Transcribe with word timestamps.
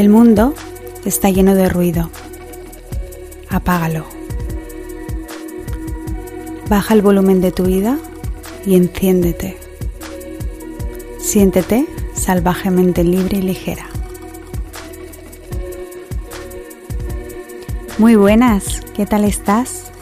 El 0.00 0.08
mundo 0.08 0.54
está 1.04 1.28
lleno 1.28 1.54
de 1.54 1.68
ruido. 1.68 2.08
Apágalo. 3.50 4.06
Baja 6.70 6.94
el 6.94 7.02
volumen 7.02 7.42
de 7.42 7.52
tu 7.52 7.64
vida 7.64 7.98
y 8.64 8.76
enciéndete. 8.76 9.58
Siéntete 11.18 11.86
salvajemente 12.14 13.04
libre 13.04 13.40
y 13.40 13.42
ligera. 13.42 13.84
Muy 17.98 18.14
buenas, 18.14 18.80
¿qué 18.96 19.04
tal 19.04 19.26
estás? 19.26 19.92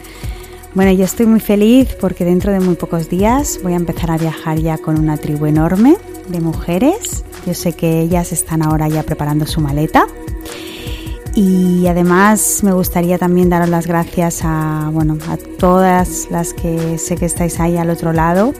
Bueno, 0.75 0.93
yo 0.93 1.03
estoy 1.03 1.25
muy 1.25 1.41
feliz 1.41 1.89
porque 1.99 2.23
dentro 2.23 2.53
de 2.53 2.61
muy 2.61 2.75
pocos 2.75 3.09
días 3.09 3.59
voy 3.63 3.73
a 3.73 3.75
empezar 3.75 4.11
a 4.11 4.17
viajar 4.17 4.59
ya 4.59 4.77
con 4.77 4.97
una 4.97 5.17
tribu 5.17 5.47
enorme 5.47 5.97
de 6.29 6.39
mujeres 6.39 7.25
yo 7.45 7.53
sé 7.53 7.73
que 7.73 8.01
ellas 8.01 8.31
están 8.31 8.61
ahora 8.61 8.87
ya 8.87 9.03
preparando 9.03 9.45
su 9.45 9.61
maleta. 9.61 10.05
Y 11.35 11.87
además 11.87 12.61
me 12.63 12.73
gustaría 12.73 13.17
también 13.17 13.49
daros 13.49 13.69
las 13.69 13.87
gracias 13.87 14.41
a, 14.43 14.89
bueno, 14.91 15.17
a 15.29 15.37
todas 15.37 16.27
las 16.31 16.53
que 16.53 16.97
sé 16.97 17.15
que 17.15 17.25
estáis 17.25 17.59
ahí 17.59 17.77
al 17.77 17.89
otro 17.89 18.13
lado, 18.13 18.53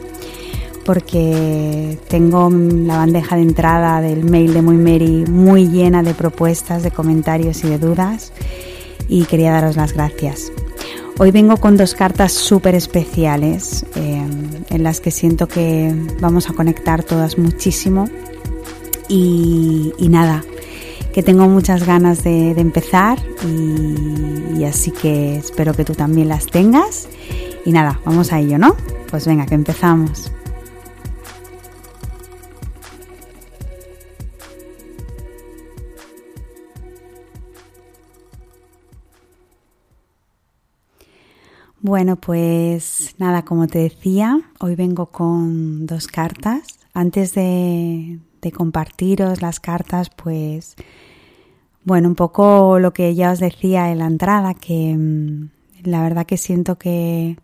porque 0.86 1.98
tengo 2.08 2.50
la 2.50 2.98
bandeja 2.98 3.36
de 3.36 3.42
entrada 3.42 4.02
del 4.02 4.24
mail 4.24 4.54
de 4.54 4.62
Muy 4.62 4.78
Mary 4.78 5.26
muy 5.30 5.68
llena 5.68 6.04
de 6.04 6.14
propuestas, 6.14 6.84
de 6.84 6.92
comentarios 6.92 7.64
y 7.64 7.70
de 7.70 7.80
dudas 7.80 8.32
y 9.10 9.26
quería 9.26 9.52
daros 9.52 9.76
las 9.76 9.94
gracias. 9.94 10.52
Hoy 11.18 11.32
vengo 11.32 11.58
con 11.58 11.76
dos 11.76 11.96
cartas 11.96 12.32
súper 12.32 12.76
especiales 12.76 13.86
eh, 13.96 14.26
en 14.70 14.84
las 14.84 15.02
que 15.02 15.12
siento 15.12 15.50
que 15.50 15.94
vamos 16.22 16.50
a 16.50 16.54
conectar 16.54 17.04
todas 17.04 17.38
muchísimo 17.38 18.08
y, 19.10 20.08
nada, 20.10 20.44
que 21.14 21.24
tengo 21.24 21.48
muchas 21.48 21.86
ganas 21.86 22.24
de, 22.24 22.52
empezar 22.52 23.18
y, 23.46 24.64
así 24.64 24.92
que 24.92 25.38
espero 25.38 25.74
que 25.74 25.84
tú 25.84 25.94
también 25.94 26.30
las 26.30 26.46
tengas. 26.46 27.10
Y 27.66 27.72
nada, 27.72 28.00
vamos 28.06 28.32
a 28.32 28.40
ello, 28.40 28.58
¿no? 28.58 28.76
Pues 29.10 29.26
venga, 29.28 29.46
que 29.46 29.56
empezamos. 29.56 30.32
Bueno, 41.82 42.18
pues 42.18 43.16
nada, 43.18 43.44
como 43.44 43.68
te 43.68 43.80
decía, 43.80 44.42
hoy 44.60 44.76
vengo 44.76 45.08
con 45.08 45.86
dos 45.86 46.08
cartas. 46.08 46.80
Antes 46.94 47.34
de, 47.34 48.20
de 48.42 48.52
compartiros 48.52 49.42
las 49.42 49.60
cartas, 49.60 50.10
pues 50.10 50.76
bueno, 51.84 52.10
un 52.10 52.16
poco 52.16 52.80
lo 52.80 52.94
que 52.94 53.16
ya 53.16 53.32
os 53.32 53.40
decía 53.40 53.92
en 53.92 54.00
la 54.00 54.08
entrada, 54.08 54.54
que 54.54 54.96
mm, 54.96 55.50
la 55.84 56.04
verdad 56.04 56.26
que 56.26 56.38
siento 56.38 56.78
que, 56.78 57.38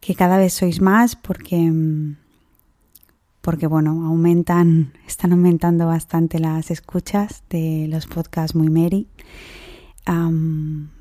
que 0.00 0.14
cada 0.14 0.38
vez 0.38 0.54
sois 0.54 0.80
más 0.80 1.16
porque, 1.16 1.56
mm, 1.58 2.16
porque 3.40 3.66
bueno, 3.66 4.06
aumentan, 4.06 4.92
están 5.06 5.32
aumentando 5.32 5.86
bastante 5.86 6.38
las 6.38 6.70
escuchas 6.70 7.42
de 7.50 7.86
los 7.88 8.06
podcasts 8.06 8.54
muy 8.54 8.70
Mary. 8.70 9.08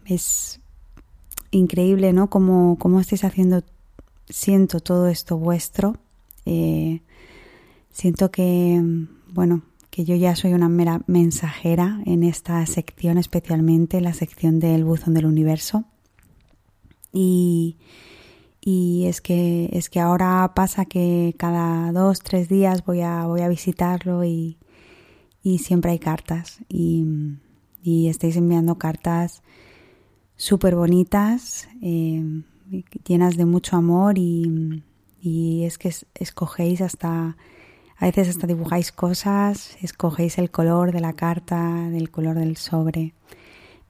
es 0.06 0.60
increíble, 1.52 2.14
¿no? 2.14 2.30
Cómo, 2.30 2.78
cómo 2.80 3.00
estáis 3.00 3.24
haciendo, 3.24 3.64
siento 4.28 4.80
todo 4.80 5.08
esto 5.08 5.38
vuestro. 5.38 5.96
Eh, 6.46 7.02
siento 7.92 8.32
que, 8.32 8.82
bueno, 9.36 9.64
que 9.90 10.06
yo 10.06 10.16
ya 10.16 10.34
soy 10.38 10.54
una 10.54 10.70
mera 10.70 11.02
mensajera 11.08 12.02
en 12.06 12.24
esta 12.24 12.66
sección, 12.66 13.18
especialmente 13.18 14.00
la 14.00 14.14
sección 14.14 14.62
del 14.62 14.86
buzón 14.86 15.14
del 15.14 15.26
universo. 15.26 15.84
Y, 17.12 17.76
y 18.62 19.06
es 19.08 19.20
que 19.20 19.70
es 19.74 19.90
que 19.90 20.00
ahora 20.00 20.54
pasa 20.56 20.86
que 20.86 21.36
cada 21.38 21.92
dos, 21.92 22.22
tres 22.22 22.48
días 22.48 22.86
voy 22.86 23.02
a, 23.02 23.26
voy 23.26 23.42
a 23.42 23.50
visitarlo 23.50 24.24
y, 24.24 24.58
y 25.44 25.58
siempre 25.58 25.92
hay 25.92 26.00
cartas. 26.00 26.60
Y, 26.70 27.06
y 27.84 28.08
estáis 28.08 28.38
enviando 28.38 28.78
cartas 28.78 29.44
súper 30.38 30.78
bonitas, 30.78 31.68
eh, 31.82 32.24
llenas 33.06 33.36
de 33.36 33.46
mucho 33.46 33.76
amor 33.76 34.18
y, 34.18 34.82
y 35.22 35.66
es 35.66 35.78
que 35.78 35.94
escogéis 36.14 36.80
hasta 36.80 37.36
a 37.98 38.06
veces 38.06 38.28
hasta 38.28 38.48
dibujáis 38.48 38.92
cosas, 38.92 39.78
escogéis 39.82 40.38
el 40.38 40.52
color 40.52 40.92
de 40.92 41.00
la 41.00 41.14
carta, 41.14 41.90
del 41.90 42.12
color 42.12 42.38
del 42.38 42.58
sobre. 42.58 43.14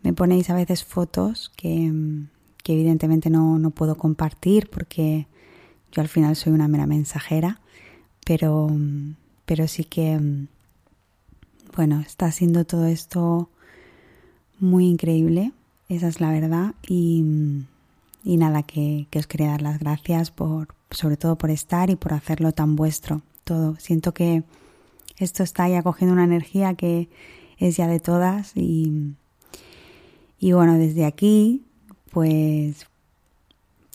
Me 0.04 0.14
ponéis 0.14 0.50
a 0.50 0.56
veces 0.56 0.84
fotos 0.84 1.52
que, 1.56 1.92
evidentemente 2.68 3.30
no, 3.30 3.58
no, 3.58 3.72
puedo 3.72 3.96
compartir 3.96 4.70
porque 4.70 5.28
yo 5.92 6.02
al 6.02 6.08
final 6.08 6.36
soy 6.36 6.54
una 6.54 6.68
mera 6.68 6.86
mensajera, 6.86 7.62
pero, 8.26 8.70
pero 9.46 9.68
sí 9.68 9.86
que, 9.86 10.20
bueno, 11.76 12.00
está 12.02 12.32
siendo 12.32 12.64
todo 12.64 12.86
esto 12.86 13.50
muy 14.60 14.86
increíble, 14.86 15.52
esa 15.90 16.08
es 16.08 16.22
la 16.22 16.30
verdad, 16.30 16.76
y, 16.88 17.66
y 18.24 18.38
nada, 18.38 18.62
que, 18.62 19.08
que 19.10 19.18
os 19.18 19.26
quería 19.26 19.50
dar 19.50 19.64
las 19.64 19.80
gracias 19.80 20.30
por, 20.30 20.76
sobre 20.92 21.18
todo 21.18 21.38
por 21.38 21.50
estar 21.50 21.90
y 21.90 21.96
por 21.96 22.14
hacerlo 22.14 22.52
tan 22.52 22.76
vuestro 22.76 23.24
todo. 23.46 23.78
Siento 23.80 24.14
que 24.14 24.44
esto 25.18 25.44
está 25.44 25.70
ya 25.70 25.82
cogiendo 25.82 26.14
una 26.14 26.26
energía 26.26 26.74
que 26.74 27.08
es 27.58 27.78
ya 27.78 27.88
de 27.88 28.02
todas 28.02 28.52
y, 28.56 29.14
y 30.40 30.52
bueno, 30.52 30.78
desde 30.78 31.06
aquí, 31.06 31.64
pues, 32.12 32.86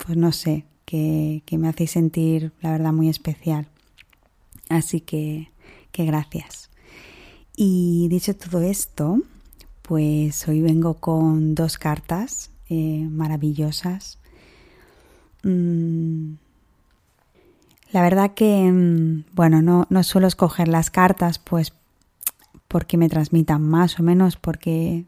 pues 0.03 0.17
no 0.17 0.33
sé, 0.33 0.65
que, 0.87 1.43
que 1.45 1.59
me 1.59 1.69
hacéis 1.69 1.91
sentir, 1.91 2.53
la 2.63 2.71
verdad, 2.71 2.93
muy 2.95 3.11
especial. 3.11 3.69
Así 4.71 5.03
que, 5.03 5.51
que 5.93 6.07
gracias. 6.07 6.71
Y 7.57 8.09
dicho 8.09 8.35
todo 8.35 8.63
esto, 8.63 9.21
pues 9.83 10.49
hoy 10.49 10.63
vengo 10.63 10.95
con 10.95 11.55
dos 11.55 11.77
cartas 11.77 12.51
eh, 12.71 13.07
maravillosas. 13.11 14.19
Mm, 15.43 16.35
la 17.93 18.03
verdad 18.03 18.35
que, 18.35 18.71
mm, 18.71 19.25
bueno, 19.33 19.63
no, 19.63 19.87
no 19.91 20.03
suelo 20.03 20.27
escoger 20.27 20.69
las 20.69 20.91
cartas 20.91 21.39
pues 21.39 21.73
porque 22.69 22.97
me 22.97 23.09
transmitan 23.09 23.63
más 23.63 23.99
o 23.99 24.03
menos, 24.03 24.37
porque 24.37 25.05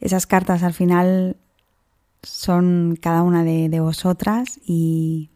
esas 0.00 0.26
cartas 0.26 0.62
al 0.62 0.74
final 0.74 1.36
son 2.22 2.98
cada 3.00 3.22
una 3.22 3.42
de, 3.42 3.80
vosotras 3.80 4.60
y, 4.66 5.30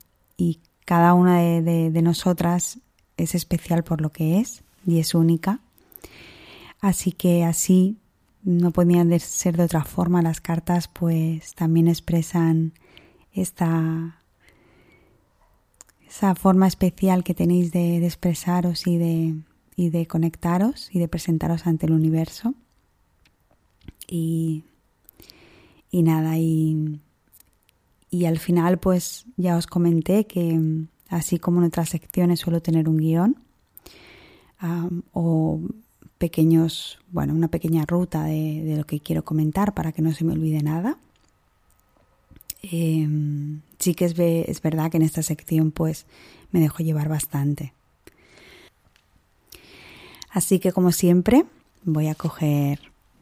cada 0.84 1.14
una 1.14 1.38
de, 1.38 1.90
de, 1.90 2.02
nosotras 2.02 2.80
es 3.16 3.34
especial 3.34 3.84
por 3.84 4.00
lo 4.00 4.10
que 4.10 4.40
es 4.40 4.62
y 4.84 4.98
es 4.98 5.14
única. 5.14 5.60
Así 6.80 7.12
que 7.12 7.44
así 7.44 7.96
no 8.42 8.72
podían 8.72 9.18
ser 9.20 9.56
de 9.56 9.62
otra 9.62 9.84
forma. 9.84 10.20
Las 10.20 10.40
cartas 10.40 10.88
pues 10.88 11.54
también 11.54 11.86
expresan 11.86 12.74
esta 13.32 14.21
esa 16.12 16.34
forma 16.34 16.66
especial 16.66 17.24
que 17.24 17.32
tenéis 17.32 17.72
de, 17.72 18.04
expresaros 18.04 18.86
y 18.86 18.98
de, 18.98 19.34
y 19.76 19.88
de 19.88 20.06
conectaros 20.06 20.90
y 20.92 20.98
de 20.98 21.08
presentaros 21.08 21.66
ante 21.66 21.86
el 21.86 21.92
universo. 21.92 22.54
Y, 24.06 24.64
y 25.90 26.02
nada, 26.02 26.36
y, 26.36 27.00
y 28.10 28.26
al 28.26 28.38
final 28.38 28.78
pues 28.78 29.24
ya 29.38 29.56
os 29.56 29.66
comenté 29.66 30.26
que 30.26 30.60
así 31.08 31.38
como 31.38 31.60
en 31.60 31.68
otras 31.68 31.88
secciones 31.88 32.40
suelo 32.40 32.60
tener 32.60 32.90
un 32.90 32.98
guion 32.98 33.36
o 35.12 35.60
pequeños, 36.18 36.98
bueno, 37.10 37.32
una 37.32 37.48
pequeña 37.48 37.86
ruta 37.86 38.24
de, 38.24 38.62
de, 38.62 38.76
lo 38.76 38.84
que 38.84 39.00
quiero 39.00 39.24
comentar 39.24 39.72
para 39.72 39.92
que 39.92 40.02
no 40.02 40.12
se 40.12 40.24
me 40.24 40.34
olvide 40.34 40.62
nada. 40.62 40.98
Eh, 42.62 43.08
sí 43.82 43.94
que 43.94 44.04
es, 44.04 44.14
es 44.18 44.62
verdad 44.62 44.90
que 44.90 44.96
en 44.98 45.02
esta 45.02 45.22
sección 45.22 45.72
pues 45.72 46.06
me 46.52 46.60
dejo 46.60 46.82
llevar 46.82 47.08
bastante. 47.08 47.72
Así 50.30 50.60
que 50.60 50.72
como 50.72 50.92
siempre 50.92 51.44
voy 51.82 52.06
a 52.06 52.14
coger, 52.14 52.80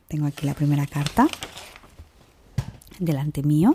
tengo 0.08 0.26
aquí 0.26 0.44
la 0.46 0.54
primera 0.54 0.86
carta 0.86 1.28
delante 2.98 3.42
mío. 3.42 3.74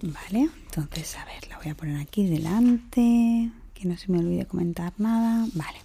Vale, 0.00 0.50
entonces 0.66 1.16
a 1.16 1.24
ver, 1.24 1.48
la 1.48 1.58
voy 1.58 1.68
a 1.68 1.74
poner 1.74 2.00
aquí 2.00 2.26
delante, 2.26 3.50
que 3.74 3.88
no 3.88 3.96
se 3.96 4.10
me 4.12 4.18
olvide 4.18 4.46
comentar 4.46 4.92
nada. 4.98 5.46
Vale. 5.54 5.78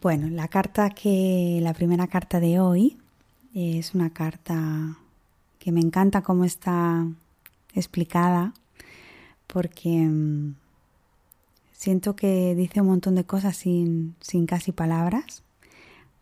Bueno, 0.00 0.30
la 0.30 0.48
carta 0.48 0.88
que, 0.90 1.58
la 1.62 1.74
primera 1.74 2.06
carta 2.06 2.40
de 2.40 2.60
hoy 2.60 2.96
es 3.54 3.94
una 3.94 4.10
carta 4.10 4.96
que 5.60 5.70
me 5.70 5.80
encanta 5.80 6.22
cómo 6.22 6.44
está 6.44 7.06
explicada 7.74 8.52
porque 9.46 9.90
mm, 9.90 10.54
Siento 11.80 12.14
que 12.14 12.54
dice 12.54 12.82
un 12.82 12.88
montón 12.88 13.14
de 13.14 13.24
cosas 13.24 13.56
sin, 13.56 14.14
sin 14.20 14.44
casi 14.44 14.70
palabras. 14.70 15.42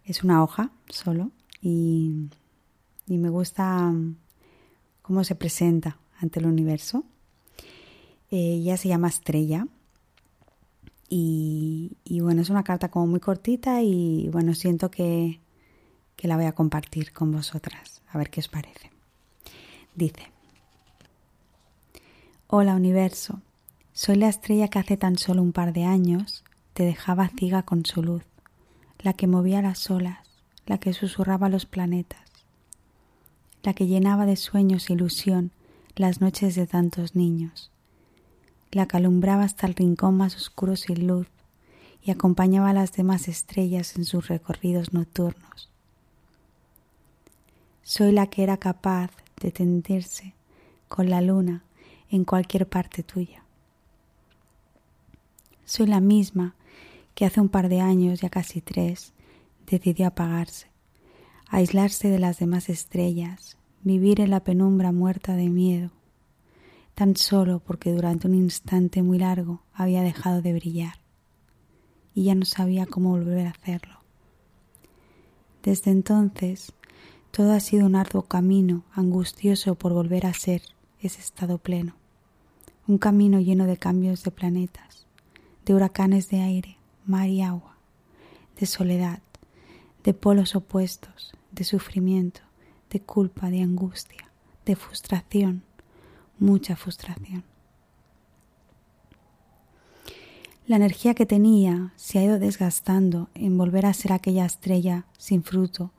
Es 0.04 0.22
una 0.22 0.40
hoja 0.40 0.70
solo 0.88 1.32
y, 1.60 2.28
y 3.08 3.18
me 3.18 3.28
gusta 3.28 3.92
cómo 5.02 5.24
se 5.24 5.34
presenta 5.34 5.98
ante 6.20 6.38
el 6.38 6.46
universo. 6.46 7.02
Eh, 8.30 8.60
ella 8.60 8.76
se 8.76 8.86
llama 8.86 9.08
Estrella. 9.08 9.66
Y, 11.08 11.96
y, 12.04 12.20
bueno, 12.20 12.42
es 12.42 12.50
una 12.50 12.62
carta 12.62 12.92
como 12.92 13.08
muy 13.08 13.18
cortita 13.18 13.82
y 13.82 14.28
bueno, 14.30 14.54
siento 14.54 14.92
que, 14.92 15.40
que 16.14 16.28
la 16.28 16.36
voy 16.36 16.44
a 16.44 16.54
compartir 16.54 17.12
con 17.12 17.32
vosotras. 17.32 18.00
A 18.12 18.18
ver 18.18 18.30
qué 18.30 18.38
os 18.38 18.48
parece. 18.48 18.92
Dice, 19.98 20.30
Hola 22.46 22.76
universo, 22.76 23.40
soy 23.92 24.14
la 24.14 24.28
estrella 24.28 24.68
que 24.68 24.78
hace 24.78 24.96
tan 24.96 25.18
solo 25.18 25.42
un 25.42 25.50
par 25.50 25.72
de 25.72 25.82
años 25.86 26.44
te 26.72 26.84
dejaba 26.84 27.28
ciega 27.36 27.64
con 27.64 27.84
su 27.84 28.04
luz, 28.04 28.22
la 29.00 29.12
que 29.14 29.26
movía 29.26 29.60
las 29.60 29.90
olas, 29.90 30.20
la 30.66 30.78
que 30.78 30.92
susurraba 30.92 31.48
los 31.48 31.66
planetas, 31.66 32.20
la 33.64 33.74
que 33.74 33.88
llenaba 33.88 34.24
de 34.24 34.36
sueños 34.36 34.88
e 34.88 34.92
ilusión 34.92 35.50
las 35.96 36.20
noches 36.20 36.54
de 36.54 36.68
tantos 36.68 37.16
niños, 37.16 37.72
la 38.70 38.86
que 38.86 38.98
alumbraba 38.98 39.42
hasta 39.42 39.66
el 39.66 39.74
rincón 39.74 40.16
más 40.16 40.36
oscuro 40.36 40.76
sin 40.76 41.08
luz 41.08 41.26
y 42.04 42.12
acompañaba 42.12 42.70
a 42.70 42.72
las 42.72 42.92
demás 42.92 43.26
estrellas 43.26 43.96
en 43.96 44.04
sus 44.04 44.28
recorridos 44.28 44.92
nocturnos. 44.92 45.68
Soy 47.82 48.12
la 48.12 48.28
que 48.28 48.44
era 48.44 48.58
capaz 48.58 49.10
de 49.40 49.50
tendirse 49.50 50.34
con 50.88 51.10
la 51.10 51.20
luna 51.20 51.64
en 52.10 52.24
cualquier 52.24 52.68
parte 52.68 53.02
tuya. 53.02 53.44
Soy 55.64 55.86
la 55.86 56.00
misma 56.00 56.54
que 57.14 57.26
hace 57.26 57.40
un 57.40 57.48
par 57.48 57.68
de 57.68 57.80
años, 57.80 58.20
ya 58.20 58.30
casi 58.30 58.60
tres, 58.60 59.12
decidió 59.66 60.06
apagarse, 60.06 60.68
aislarse 61.48 62.08
de 62.08 62.18
las 62.18 62.38
demás 62.38 62.68
estrellas, 62.68 63.58
vivir 63.82 64.20
en 64.20 64.30
la 64.30 64.40
penumbra 64.40 64.92
muerta 64.92 65.36
de 65.36 65.48
miedo, 65.48 65.90
tan 66.94 67.16
solo 67.16 67.60
porque 67.60 67.92
durante 67.92 68.26
un 68.26 68.34
instante 68.34 69.02
muy 69.02 69.18
largo 69.18 69.62
había 69.72 70.02
dejado 70.02 70.42
de 70.42 70.52
brillar 70.52 70.94
y 72.14 72.24
ya 72.24 72.34
no 72.34 72.44
sabía 72.44 72.86
cómo 72.86 73.10
volver 73.10 73.46
a 73.46 73.50
hacerlo. 73.50 73.98
Desde 75.62 75.90
entonces, 75.90 76.72
todo 77.30 77.52
ha 77.52 77.60
sido 77.60 77.86
un 77.86 77.96
arduo 77.96 78.22
camino 78.22 78.84
angustioso 78.92 79.74
por 79.74 79.92
volver 79.92 80.26
a 80.26 80.34
ser 80.34 80.62
ese 81.00 81.20
estado 81.20 81.58
pleno 81.58 81.94
un 82.88 82.96
camino 82.96 83.38
lleno 83.38 83.66
de 83.66 83.76
cambios 83.76 84.24
de 84.24 84.30
planetas, 84.30 85.06
de 85.66 85.74
huracanes 85.74 86.30
de 86.30 86.40
aire, 86.40 86.78
mar 87.04 87.28
y 87.28 87.42
agua, 87.42 87.76
de 88.58 88.64
soledad, 88.64 89.20
de 90.04 90.14
polos 90.14 90.56
opuestos, 90.56 91.34
de 91.52 91.64
sufrimiento, 91.64 92.40
de 92.88 93.00
culpa, 93.00 93.50
de 93.50 93.60
angustia, 93.60 94.30
de 94.64 94.74
frustración, 94.74 95.62
mucha 96.38 96.76
frustración. 96.76 97.44
La 100.66 100.76
energía 100.76 101.14
que 101.14 101.26
tenía 101.26 101.92
se 101.96 102.18
ha 102.18 102.24
ido 102.24 102.38
desgastando 102.38 103.28
en 103.34 103.58
volver 103.58 103.84
a 103.84 103.92
ser 103.92 104.14
aquella 104.14 104.46
estrella 104.46 105.04
sin 105.18 105.42
fruto, 105.42 105.92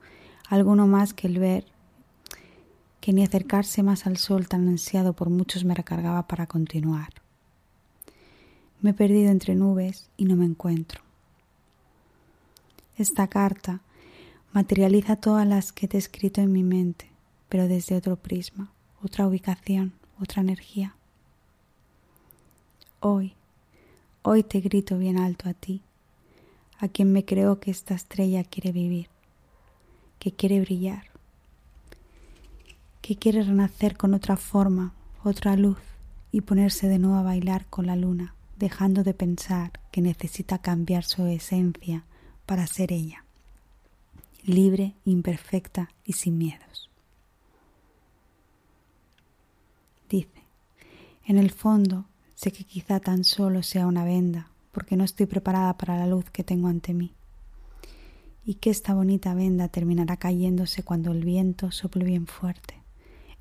alguno 0.50 0.86
más 0.86 1.14
que 1.14 1.28
el 1.28 1.38
ver 1.38 1.64
que 3.00 3.12
ni 3.12 3.24
acercarse 3.24 3.82
más 3.82 4.06
al 4.06 4.18
sol 4.18 4.48
tan 4.48 4.68
ansiado 4.68 5.14
por 5.14 5.30
muchos 5.30 5.64
me 5.64 5.74
recargaba 5.74 6.26
para 6.26 6.46
continuar. 6.46 7.08
Me 8.80 8.90
he 8.90 8.94
perdido 8.94 9.30
entre 9.30 9.54
nubes 9.54 10.10
y 10.16 10.24
no 10.24 10.36
me 10.36 10.44
encuentro. 10.44 11.00
Esta 12.96 13.28
carta 13.28 13.80
materializa 14.52 15.16
todas 15.16 15.46
las 15.46 15.72
que 15.72 15.88
te 15.88 15.96
he 15.96 16.00
escrito 16.00 16.40
en 16.40 16.52
mi 16.52 16.62
mente, 16.62 17.10
pero 17.48 17.68
desde 17.68 17.96
otro 17.96 18.16
prisma, 18.16 18.70
otra 19.02 19.26
ubicación, 19.26 19.92
otra 20.20 20.42
energía. 20.42 20.94
Hoy, 23.00 23.34
hoy 24.22 24.42
te 24.42 24.60
grito 24.60 24.98
bien 24.98 25.18
alto 25.18 25.48
a 25.48 25.54
ti, 25.54 25.82
a 26.78 26.88
quien 26.88 27.12
me 27.12 27.24
creo 27.24 27.60
que 27.60 27.70
esta 27.70 27.94
estrella 27.94 28.44
quiere 28.44 28.72
vivir, 28.72 29.08
que 30.20 30.32
quiere 30.32 30.60
brillar, 30.60 31.06
que 33.00 33.16
quiere 33.16 33.42
renacer 33.42 33.96
con 33.96 34.14
otra 34.14 34.36
forma, 34.36 34.92
otra 35.24 35.56
luz 35.56 35.78
y 36.30 36.42
ponerse 36.42 36.88
de 36.88 36.98
nuevo 36.98 37.16
a 37.16 37.22
bailar 37.22 37.66
con 37.66 37.86
la 37.86 37.96
luna, 37.96 38.34
dejando 38.58 39.02
de 39.02 39.14
pensar 39.14 39.72
que 39.90 40.02
necesita 40.02 40.58
cambiar 40.58 41.04
su 41.04 41.24
esencia 41.26 42.04
para 42.44 42.66
ser 42.66 42.92
ella, 42.92 43.24
libre, 44.44 44.94
imperfecta 45.06 45.90
y 46.04 46.12
sin 46.12 46.36
miedos. 46.36 46.90
Dice, 50.10 50.44
en 51.24 51.38
el 51.38 51.50
fondo 51.50 52.04
sé 52.34 52.52
que 52.52 52.64
quizá 52.64 53.00
tan 53.00 53.24
solo 53.24 53.62
sea 53.62 53.86
una 53.86 54.04
venda, 54.04 54.50
porque 54.70 54.96
no 54.96 55.04
estoy 55.04 55.24
preparada 55.24 55.78
para 55.78 55.96
la 55.96 56.06
luz 56.06 56.26
que 56.30 56.44
tengo 56.44 56.68
ante 56.68 56.92
mí, 56.92 57.14
y 58.44 58.54
que 58.54 58.70
esta 58.70 58.94
bonita 58.94 59.34
venda 59.34 59.68
terminará 59.68 60.16
cayéndose 60.16 60.82
cuando 60.82 61.12
el 61.12 61.24
viento 61.24 61.70
sople 61.70 62.04
bien 62.04 62.26
fuerte 62.26 62.82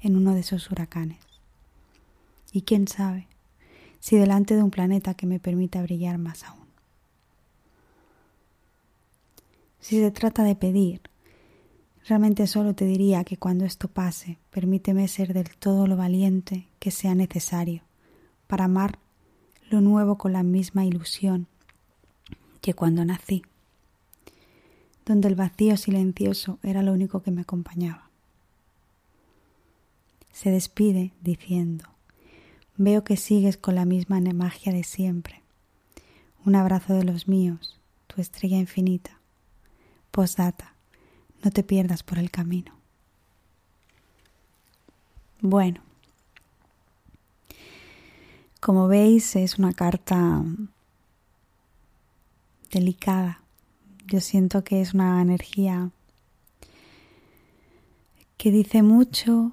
en 0.02 0.16
uno 0.16 0.34
de 0.34 0.42
esos 0.42 0.70
huracanes. 0.72 1.20
Y 2.52 2.64
quién 2.64 2.88
sabe 2.88 3.28
si 4.00 4.18
delante 4.18 4.56
de 4.56 4.64
un 4.64 4.72
planeta 4.72 5.14
que 5.14 5.28
me 5.28 5.40
permita 5.40 5.82
brillar 5.82 6.18
más 6.18 6.44
aún. 6.44 6.68
Si 9.80 10.00
se 10.00 10.12
trata 10.12 10.44
de 10.44 10.56
pedir, 10.56 11.02
realmente 12.08 12.48
solo 12.48 12.76
te 12.76 12.86
diría 12.86 13.24
que 13.24 13.38
cuando 13.38 13.66
esto 13.66 13.88
pase, 13.88 14.38
permíteme 14.50 15.08
ser 15.08 15.34
del 15.34 15.56
todo 15.56 15.88
lo 15.88 15.96
valiente 15.96 16.68
que 16.80 16.92
sea 16.92 17.16
necesario 17.16 17.84
para 18.48 18.66
amar 18.66 19.00
lo 19.70 19.82
nuevo 19.82 20.18
con 20.18 20.34
la 20.34 20.44
misma 20.44 20.86
ilusión 20.86 21.48
que 22.62 22.74
cuando 22.74 23.06
nací, 23.06 23.44
donde 25.10 25.28
el 25.28 25.36
vacío 25.36 25.76
silencioso 25.76 26.58
era 26.64 26.84
lo 26.84 26.94
único 26.94 27.22
que 27.22 27.32
me 27.32 27.42
acompañaba 27.42 28.10
se 30.40 30.52
despide 30.52 31.12
diciendo, 31.20 31.84
veo 32.78 33.04
que 33.04 33.18
sigues 33.18 33.58
con 33.58 33.76
la 33.76 33.84
misma 33.84 34.22
magia 34.22 34.72
de 34.72 34.86
siempre. 34.86 35.42
Un 36.46 36.56
abrazo 36.56 36.94
de 36.94 37.04
los 37.04 37.28
míos, 37.28 37.78
tu 38.08 38.22
estrella 38.22 38.56
infinita. 38.56 39.20
Postdata, 40.12 40.76
no 41.44 41.52
te 41.52 41.62
pierdas 41.62 42.04
por 42.04 42.20
el 42.20 42.32
camino. 42.32 42.72
Bueno, 45.42 45.82
como 48.62 48.88
veis 48.88 49.36
es 49.36 49.60
una 49.60 49.74
carta 49.74 50.42
delicada. 52.72 53.42
Yo 54.10 54.22
siento 54.22 54.64
que 54.64 54.82
es 54.82 54.96
una 54.96 55.22
energía 55.22 55.92
que 58.38 58.52
dice 58.52 58.82
mucho, 58.82 59.52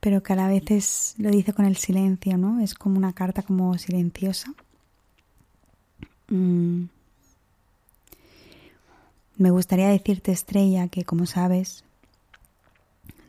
pero 0.00 0.22
que 0.22 0.32
a 0.32 0.36
la 0.36 0.48
vez 0.48 1.14
lo 1.18 1.30
dice 1.30 1.52
con 1.52 1.66
el 1.66 1.76
silencio, 1.76 2.38
¿no? 2.38 2.60
Es 2.60 2.72
como 2.74 2.96
una 2.96 3.12
carta 3.12 3.42
como 3.42 3.76
silenciosa. 3.76 4.54
Mm. 6.28 6.84
Me 9.36 9.50
gustaría 9.50 9.88
decirte, 9.88 10.32
Estrella, 10.32 10.88
que 10.88 11.04
como 11.04 11.26
sabes, 11.26 11.84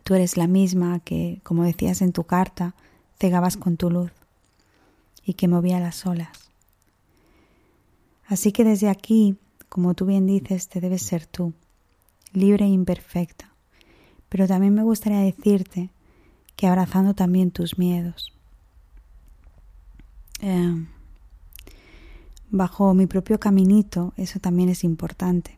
tú 0.06 0.16
eres 0.16 0.38
la 0.38 0.48
misma 0.48 1.00
que, 1.00 1.42
como 1.44 1.64
decías 1.64 2.02
en 2.02 2.14
tu 2.14 2.24
carta, 2.24 2.74
cegabas 3.20 3.58
con 3.58 3.76
tu 3.76 3.90
luz 3.90 4.12
y 5.26 5.34
que 5.34 5.50
movía 5.50 5.82
las 5.82 6.06
olas. 6.06 6.52
Así 8.28 8.52
que 8.54 8.64
desde 8.64 8.90
aquí, 8.90 9.38
como 9.74 9.96
tú 9.96 10.06
bien 10.06 10.28
dices, 10.28 10.68
te 10.68 10.80
debes 10.80 11.02
ser 11.02 11.26
tú, 11.26 11.52
libre 12.32 12.66
e 12.66 12.68
imperfecta. 12.68 13.56
Pero 14.30 14.46
también 14.46 14.76
me 14.76 14.84
gustaría 14.84 15.22
decirte 15.22 15.90
que 16.56 16.68
abrazando 16.68 17.16
también 17.16 17.50
tus 17.50 17.80
miedos. 17.80 18.32
Em, 20.42 20.90
bajo 22.52 22.94
mi 22.94 23.08
propio 23.08 23.40
caminito, 23.40 24.14
eso 24.16 24.40
también 24.40 24.70
es 24.70 24.84
importante. 24.84 25.58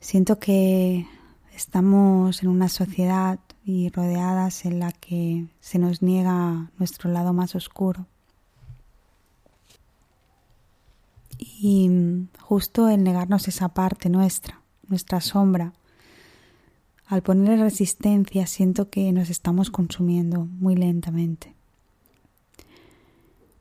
Siento 0.00 0.38
que 0.38 1.06
estamos 1.54 2.42
en 2.42 2.48
una 2.48 2.70
sociedad 2.70 3.40
y 3.62 3.90
rodeadas 3.90 4.64
en 4.64 4.78
la 4.78 4.90
que 4.90 5.48
se 5.60 5.78
nos 5.78 6.00
niega 6.00 6.70
nuestro 6.78 7.10
lado 7.10 7.34
más 7.34 7.54
oscuro. 7.54 8.06
Y 11.38 11.90
justo 12.40 12.88
el 12.88 13.02
negarnos 13.02 13.48
esa 13.48 13.68
parte 13.68 14.08
nuestra, 14.08 14.60
nuestra 14.88 15.20
sombra, 15.20 15.72
al 17.06 17.22
ponerle 17.22 17.62
resistencia 17.62 18.46
siento 18.46 18.88
que 18.90 19.12
nos 19.12 19.30
estamos 19.30 19.70
consumiendo 19.70 20.46
muy 20.46 20.74
lentamente. 20.74 21.54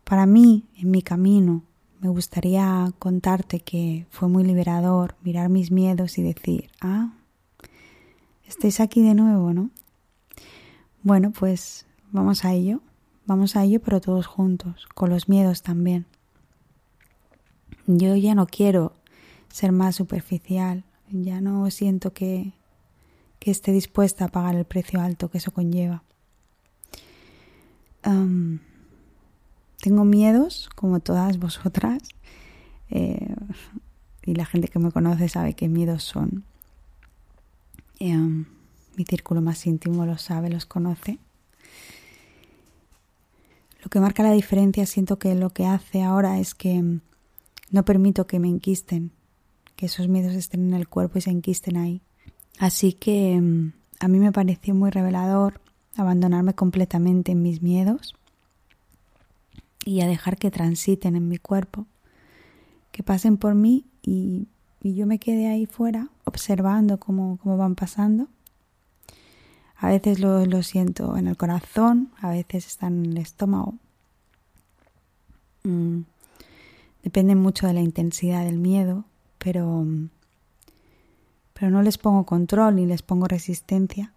para 0.03 0.25
mí, 0.25 0.65
en 0.75 0.91
mi 0.91 1.01
camino, 1.01 1.63
me 1.99 2.09
gustaría 2.09 2.91
contarte 2.99 3.61
que 3.61 4.05
fue 4.09 4.27
muy 4.27 4.43
liberador 4.43 5.15
mirar 5.23 5.49
mis 5.49 5.71
miedos 5.71 6.17
y 6.17 6.21
decir, 6.23 6.69
ah, 6.81 7.13
estáis 8.45 8.79
aquí 8.79 9.01
de 9.01 9.15
nuevo, 9.15 9.53
¿no? 9.53 9.69
Bueno, 11.01 11.31
pues 11.31 11.85
vamos 12.11 12.43
a 12.45 12.53
ello, 12.53 12.81
vamos 13.25 13.55
a 13.55 13.63
ello, 13.63 13.81
pero 13.81 14.01
todos 14.01 14.27
juntos, 14.27 14.87
con 14.93 15.09
los 15.09 15.29
miedos 15.29 15.63
también. 15.63 16.05
Yo 17.85 18.15
ya 18.15 18.33
no 18.33 18.47
quiero 18.47 18.93
ser 19.49 19.71
más 19.71 19.95
superficial, 19.95 20.83
ya 21.09 21.41
no 21.41 21.69
siento 21.69 22.13
que, 22.13 22.53
que 23.39 23.51
esté 23.51 23.71
dispuesta 23.71 24.25
a 24.25 24.29
pagar 24.29 24.55
el 24.55 24.65
precio 24.65 25.01
alto 25.01 25.29
que 25.29 25.37
eso 25.37 25.51
conlleva. 25.51 26.03
tengo 29.81 30.05
miedos, 30.05 30.69
como 30.75 31.01
todas 31.01 31.39
vosotras, 31.39 32.01
eh, 32.89 33.35
y 34.25 34.35
la 34.35 34.45
gente 34.45 34.69
que 34.69 34.79
me 34.79 34.91
conoce 34.91 35.27
sabe 35.27 35.53
qué 35.53 35.67
miedos 35.67 36.03
son. 36.03 36.43
mi 37.99 39.05
círculo 39.05 39.41
más 39.41 39.65
íntimo 39.65 40.05
lo 40.05 40.17
sabe, 40.17 40.49
los 40.49 40.65
conoce. 40.65 41.19
Lo 43.83 43.89
que 43.89 43.99
marca 43.99 44.23
la 44.23 44.31
diferencia 44.31 44.85
siento 44.85 45.19
que 45.19 45.35
lo 45.35 45.49
que 45.49 45.65
hace 45.65 46.01
ahora 46.03 46.39
es 46.39 46.55
que 46.55 46.99
no 47.73 47.83
permito 47.83 48.27
que 48.27 48.39
me 48.39 48.47
enquisten, 48.47 49.11
que 49.75 49.87
esos 49.87 50.07
miedos 50.07 50.35
estén 50.35 50.67
en 50.67 50.73
el 50.75 50.87
cuerpo 50.87 51.17
y 51.17 51.21
se 51.21 51.31
enquisten 51.31 51.75
ahí. 51.75 52.01
Así 52.59 52.93
que 52.93 53.41
mm, 53.41 53.73
a 53.99 54.07
mí 54.07 54.19
me 54.19 54.31
pareció 54.31 54.75
muy 54.75 54.91
revelador 54.91 55.59
abandonarme 55.95 56.53
completamente 56.53 57.31
en 57.31 57.41
mis 57.41 57.63
miedos 57.63 58.13
y 59.85 60.01
a 60.01 60.07
dejar 60.07 60.37
que 60.37 60.51
transiten 60.51 61.15
en 61.15 61.27
mi 61.27 61.39
cuerpo, 61.39 61.87
que 62.91 63.01
pasen 63.01 63.37
por 63.37 63.55
mí 63.55 63.85
y, 64.01 64.47
yo 64.83 65.07
me 65.07 65.17
quedé 65.17 65.47
ahí 65.47 65.65
fuera 65.65 66.09
observando 66.25 66.99
cómo, 66.99 67.39
van 67.43 67.73
pasando. 67.73 68.27
A 69.77 69.87
veces 69.87 70.19
lo, 70.19 70.45
lo, 70.45 70.61
siento 70.61 71.15
en 71.17 71.27
el 71.27 71.37
corazón, 71.37 72.11
a 72.19 72.29
veces 72.29 72.67
están 72.67 73.05
en 73.05 73.11
el 73.13 73.17
estómago. 73.17 73.75
Mm. 75.63 76.01
Depende 77.03 77.35
mucho 77.35 77.67
de 77.67 77.73
la 77.73 77.81
intensidad 77.81 78.45
del 78.45 78.57
miedo, 78.57 79.03
pero, 79.37 79.85
pero 81.53 81.69
no 81.69 81.81
les 81.81 81.97
pongo 81.97 82.25
control 82.25 82.77
ni 82.77 82.85
les 82.85 83.01
pongo 83.01 83.27
resistencia. 83.27 84.13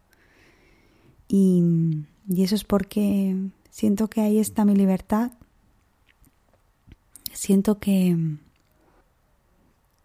Y, 1.28 2.05
y 2.28 2.45
eso 2.45 2.55
es 2.55 2.62
porque 2.62 3.37
siento 3.71 4.09
que 4.09 4.21
ahí 4.21 4.38
está 4.38 4.64
mi 4.64 4.76
libertad. 4.76 5.33
Siento 7.33 7.78
que, 7.78 8.16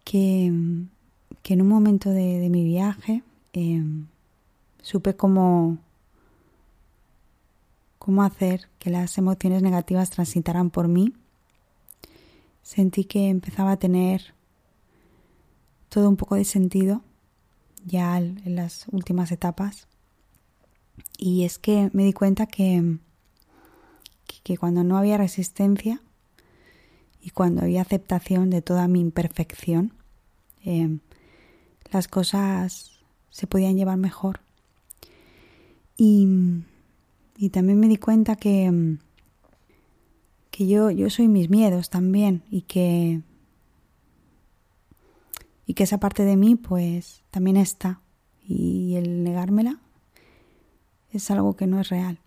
que, 0.04 0.48
en 0.48 1.62
un 1.62 1.68
momento 1.68 2.10
de, 2.10 2.50
mi 2.50 2.64
viaje 2.64 3.24
em, 3.54 4.08
supe 4.82 5.16
cómo, 5.16 5.78
cómo 8.00 8.24
hacer 8.24 8.68
que 8.80 8.90
las 8.90 9.18
emociones 9.18 9.62
negativas 9.62 10.10
transitaran 10.10 10.70
por 10.72 10.88
mí 10.88 11.14
sentí 12.62 13.06
que 13.06 13.30
empezaba 13.30 13.72
a 13.72 13.80
tener 13.80 14.34
todo 15.89 16.08
un 16.08 16.15
poco 16.15 16.36
de 16.36 16.46
sentido 16.46 17.01
ya 17.86 18.18
en 18.18 18.56
las 18.56 18.86
últimas 18.91 19.32
etapas. 19.32 19.88
Y 21.18 21.44
es 21.44 21.60
que 21.60 21.89
me 21.94 22.03
di 22.03 22.13
cuenta 22.13 22.46
que, 22.46 22.98
que 24.44 24.58
cuando 24.58 24.84
no 24.84 24.98
había 24.98 25.18
resistencia 25.18 26.01
y 27.22 27.32
cuando 27.32 27.62
había 27.62 27.82
aceptación 27.82 28.50
de 28.50 28.62
toda 28.62 28.88
mi 28.88 29.00
imperfección, 29.00 29.94
eh, 30.63 30.98
las 31.91 32.08
cosas 32.08 33.00
se 33.30 33.48
podían 33.48 33.75
llevar 33.75 33.98
mejor. 33.98 34.39
Y, 35.98 36.27
y 37.38 37.50
también 37.50 37.80
me 37.80 37.88
di 37.88 37.98
cuenta 37.98 38.36
que, 38.36 38.98
que 40.51 40.67
yo, 40.67 40.91
yo 40.91 41.10
soy 41.10 41.27
mis 41.29 41.50
miedos 41.50 41.89
también 41.89 42.43
y 42.51 42.63
que, 42.63 43.22
y 45.65 45.74
que 45.74 45.84
esa 45.84 46.00
parte 46.00 46.24
de 46.24 46.36
mí 46.36 46.55
pues 46.55 47.24
también 47.31 47.58
está 47.58 48.01
y 48.46 48.96
el 48.96 49.24
negármela 49.24 49.79
es 51.12 51.31
algo 51.31 51.55
que 51.55 51.67
no 51.67 51.79
es 51.79 51.89
real. 51.89 52.20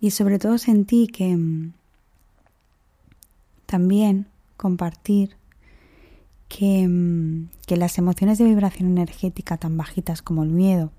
Y 0.00 0.10
sobre 0.10 0.38
todo 0.38 0.58
sentí 0.58 1.06
que 1.08 1.36
mm, 1.36 1.72
también 3.66 4.26
compartir 4.56 5.36
que, 6.48 6.86
mm, 6.86 7.48
que 7.66 7.76
las 7.76 7.98
emociones 7.98 8.38
de 8.38 8.44
vibración 8.44 8.90
energética 8.90 9.56
tan 9.56 9.76
bajitas 9.76 10.22
como 10.22 10.44
el 10.44 10.50
miedo, 10.50 10.92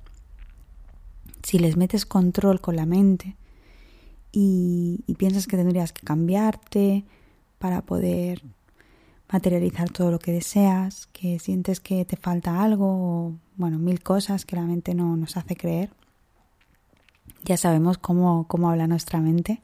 si 1.44 1.60
les 1.60 1.78
metes 1.78 2.06
control 2.06 2.60
con 2.60 2.76
la 2.76 2.86
mente, 2.86 3.36
y, 4.38 5.16
piensas 5.18 5.48
que 5.48 5.56
tendrías 5.56 5.94
que 5.94 6.06
cambiarte 6.06 7.06
para 7.58 7.82
poder 7.82 8.44
materializar 9.32 9.90
todo 9.90 10.12
lo 10.12 10.20
que 10.20 10.34
deseas, 10.34 11.08
que 11.08 11.40
sientes 11.40 11.80
que 11.80 12.04
te 12.04 12.18
falta 12.18 12.62
algo, 12.62 12.86
o, 12.86 13.34
bueno, 13.56 13.80
mil 13.80 14.04
cosas 14.04 14.46
que 14.46 14.58
la 14.58 14.64
mente 14.64 14.94
no 14.94 15.16
nos 15.16 15.38
hace 15.38 15.56
creer. 15.56 15.90
Ya 17.46 17.56
sabemos 17.56 17.98
cómo, 17.98 18.46
cómo 18.48 18.70
habla 18.70 18.88
nuestra 18.88 19.22
mente. 19.22 19.62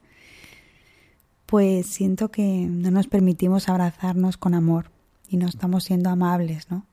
Pues 1.44 1.86
siento 1.86 2.30
que 2.30 2.66
no 2.66 2.90
nos 2.90 3.08
permitimos 3.08 3.68
abrazarnos 3.68 4.38
con 4.38 4.54
amor 4.54 4.90
y 5.28 5.36
no 5.36 5.48
estamos 5.48 5.84
siendo 5.84 6.08
amables, 6.08 6.70
¿no? 6.70 6.86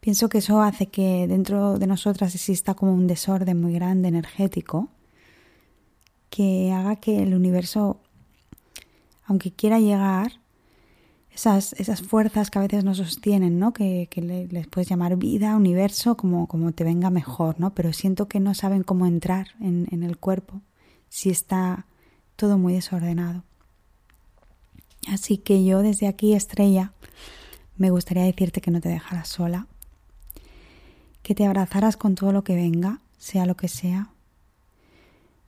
Pienso 0.00 0.30
que 0.30 0.38
eso 0.38 0.62
hace 0.62 0.86
que 0.86 1.26
dentro 1.26 1.78
de 1.78 1.86
nosotras 1.86 2.34
exista 2.34 2.74
como 2.74 2.94
un 2.94 3.06
desorden 3.06 3.60
muy 3.60 3.74
grande 3.74 4.08
energético 4.08 4.88
que 6.30 6.72
haga 6.72 6.96
que 6.96 7.22
el 7.22 7.34
universo, 7.34 8.00
aunque 9.24 9.52
quiera 9.52 9.78
llegar, 9.78 10.40
esas, 11.36 11.74
esas 11.74 12.00
fuerzas 12.00 12.50
que 12.50 12.58
a 12.58 12.62
veces 12.62 12.82
nos 12.82 12.96
sostienen, 12.96 13.58
¿no? 13.58 13.72
Que, 13.72 14.08
les 14.50 14.66
puedes 14.68 14.88
llamar 14.88 15.16
vida, 15.16 15.54
universo, 15.54 16.16
como, 16.16 16.46
como 16.46 16.72
te 16.72 16.82
venga 16.82 17.10
mejor, 17.10 17.60
¿no? 17.60 17.74
Pero 17.74 17.92
siento 17.92 18.26
que 18.26 18.40
no 18.40 18.54
saben 18.54 18.82
cómo 18.82 19.06
entrar 19.06 19.48
en, 19.60 19.86
en 19.90 20.02
el 20.02 20.16
cuerpo 20.16 20.62
si 21.10 21.28
está 21.28 21.86
todo 22.36 22.56
muy 22.56 22.72
desordenado. 22.72 23.44
Así 25.08 25.36
que 25.36 25.64
yo 25.64 25.82
desde 25.82 26.08
aquí, 26.08 26.32
estrella, 26.32 26.92
me 27.76 27.90
gustaría 27.90 28.24
decirte 28.24 28.62
que 28.62 28.70
no 28.70 28.80
te 28.80 28.88
dejaras 28.88 29.28
sola, 29.28 29.66
que 31.22 31.34
te 31.34 31.44
abrazaras 31.46 31.96
con 31.96 32.14
todo 32.14 32.32
lo 32.32 32.44
que 32.44 32.54
venga, 32.54 33.00
sea 33.18 33.44
lo 33.44 33.56
que 33.56 33.68
sea, 33.68 34.10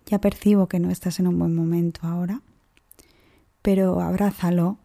ya 0.09 0.21
percibo 0.21 0.67
que 0.69 0.81
no 0.81 0.91
estás 0.91 1.21
en 1.21 1.27
un 1.27 1.39
buen 1.39 1.55
momento 1.55 2.01
ahora, 2.03 2.41
pero 3.63 4.01
abrázalo 4.01 4.79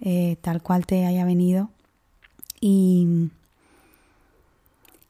eh, 0.00 0.36
tal 0.40 0.62
cual 0.62 0.86
te 0.86 1.04
haya 1.04 1.24
venido. 1.24 1.70
Y, 2.60 3.30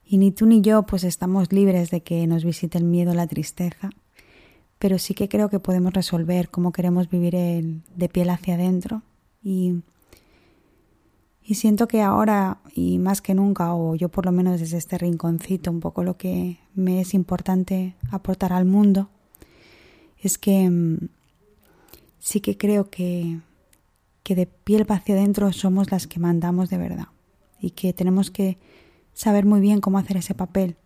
y 0.04 0.18
ni 0.18 0.32
tú 0.32 0.46
ni 0.46 0.60
yo 0.60 0.82
pues 0.82 1.04
estamos 1.04 1.52
libres 1.52 1.90
de 1.90 2.02
que 2.02 2.26
nos 2.26 2.44
visite 2.44 2.78
el 2.78 2.84
miedo 2.84 3.14
la 3.14 3.26
tristeza, 3.28 3.90
pero 4.78 4.98
sí 4.98 5.14
que 5.14 5.28
creo 5.28 5.48
que 5.48 5.60
podemos 5.60 5.92
resolver 5.92 6.50
cómo 6.50 6.72
queremos 6.72 7.08
vivir 7.08 7.36
el, 7.36 7.82
de 7.94 8.08
piel 8.08 8.30
hacia 8.30 8.54
adentro. 8.54 9.02
Y, 9.42 9.82
y 11.44 11.54
siento 11.54 11.86
que 11.86 12.02
ahora 12.02 12.58
y 12.74 12.98
más 12.98 13.22
que 13.22 13.34
nunca, 13.34 13.74
o 13.74 13.94
yo 13.94 14.08
por 14.08 14.26
lo 14.26 14.32
menos 14.32 14.58
desde 14.58 14.78
este 14.78 14.98
rinconcito, 14.98 15.70
un 15.70 15.80
poco 15.80 16.02
lo 16.02 16.16
que 16.16 16.58
me 16.74 17.00
es 17.00 17.14
importante 17.14 17.94
aportar 18.10 18.52
al 18.52 18.64
mundo 18.64 19.08
es 20.20 20.38
que 20.38 20.68
mm, 20.68 21.08
sí 22.18 22.40
que 22.40 22.56
creo 22.56 22.90
que, 22.90 23.40
que 24.22 24.34
de 24.34 24.46
piel 24.46 24.86
hacia 24.88 25.14
adentro 25.14 25.52
somos 25.52 25.90
las 25.90 26.06
que 26.06 26.20
mandamos 26.20 26.70
de 26.70 26.78
verdad 26.78 27.08
y 27.60 27.70
que 27.70 27.92
tenemos 27.92 28.30
que 28.30 28.58
saber 29.14 29.44
muy 29.44 29.60
bien 29.60 29.80
cómo 29.80 29.98
hacer 29.98 30.16
ese 30.16 30.34
papel. 30.34 30.76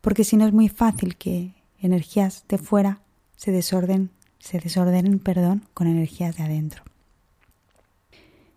Porque 0.00 0.24
si 0.24 0.36
no 0.36 0.46
es 0.46 0.52
muy 0.52 0.68
fácil 0.68 1.16
que 1.16 1.54
energías 1.80 2.44
de 2.48 2.58
fuera 2.58 3.00
se 3.36 3.50
desorden, 3.52 4.10
se 4.38 4.60
desordenen, 4.60 5.18
perdón, 5.18 5.64
con 5.74 5.86
energías 5.86 6.36
de 6.36 6.44
adentro. 6.44 6.82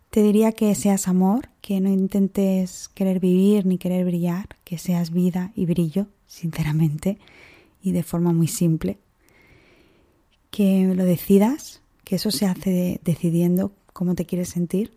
Te 0.09 0.21
diría 0.21 0.51
que 0.53 0.73
seas 0.75 1.07
amor, 1.07 1.49
que 1.61 1.79
no 1.81 1.89
intentes 1.89 2.89
querer 2.89 3.19
vivir 3.19 3.65
ni 3.65 3.77
querer 3.77 4.05
brillar, 4.05 4.47
que 4.63 4.77
seas 4.77 5.11
vida 5.11 5.51
y 5.55 5.65
brillo, 5.65 6.07
sinceramente, 6.25 7.19
y 7.81 7.91
de 7.91 8.03
forma 8.03 8.33
muy 8.33 8.47
simple 8.47 8.97
que 10.49 10.93
lo 10.95 11.05
decidas, 11.05 11.81
que 12.03 12.15
eso 12.15 12.31
se 12.31 12.45
hace 12.45 12.99
decidiendo 13.03 13.71
cómo 13.93 14.15
te 14.15 14.25
quieres 14.25 14.49
sentir 14.49 14.93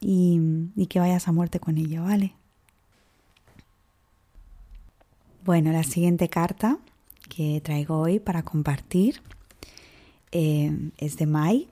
y, 0.00 0.86
que 0.88 1.00
vayas 1.00 1.28
a 1.28 1.32
muerte 1.32 1.60
con 1.60 1.78
ello, 1.78 2.04
¿vale? 2.04 2.34
Bueno, 5.44 5.72
la 5.72 5.84
siguiente 5.84 6.28
carta 6.28 6.78
que 7.28 7.60
traigo 7.60 7.98
hoy 7.98 8.18
para 8.18 8.42
compartir 8.42 9.22
eh, 10.32 10.90
es 10.98 11.16
de 11.16 11.26
Mai. 11.26 11.68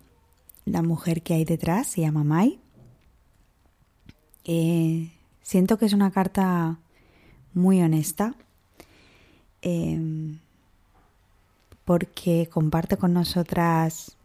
La 0.65 0.83
mujer 0.83 1.23
que 1.23 1.35
hay 1.35 1.45
detrás 1.45 1.89
se 1.89 2.01
llama 2.01 2.25
Mai. 2.25 2.59
Eh, 4.45 5.11
siento 5.43 5.79
que 5.79 5.87
es 5.87 5.93
una 5.93 6.11
carta 6.11 6.79
muy 7.53 7.81
honesta 7.83 8.35
porque 11.85 12.49
comparte 12.51 12.97
con 12.97 13.13
nosotras 13.13 14.17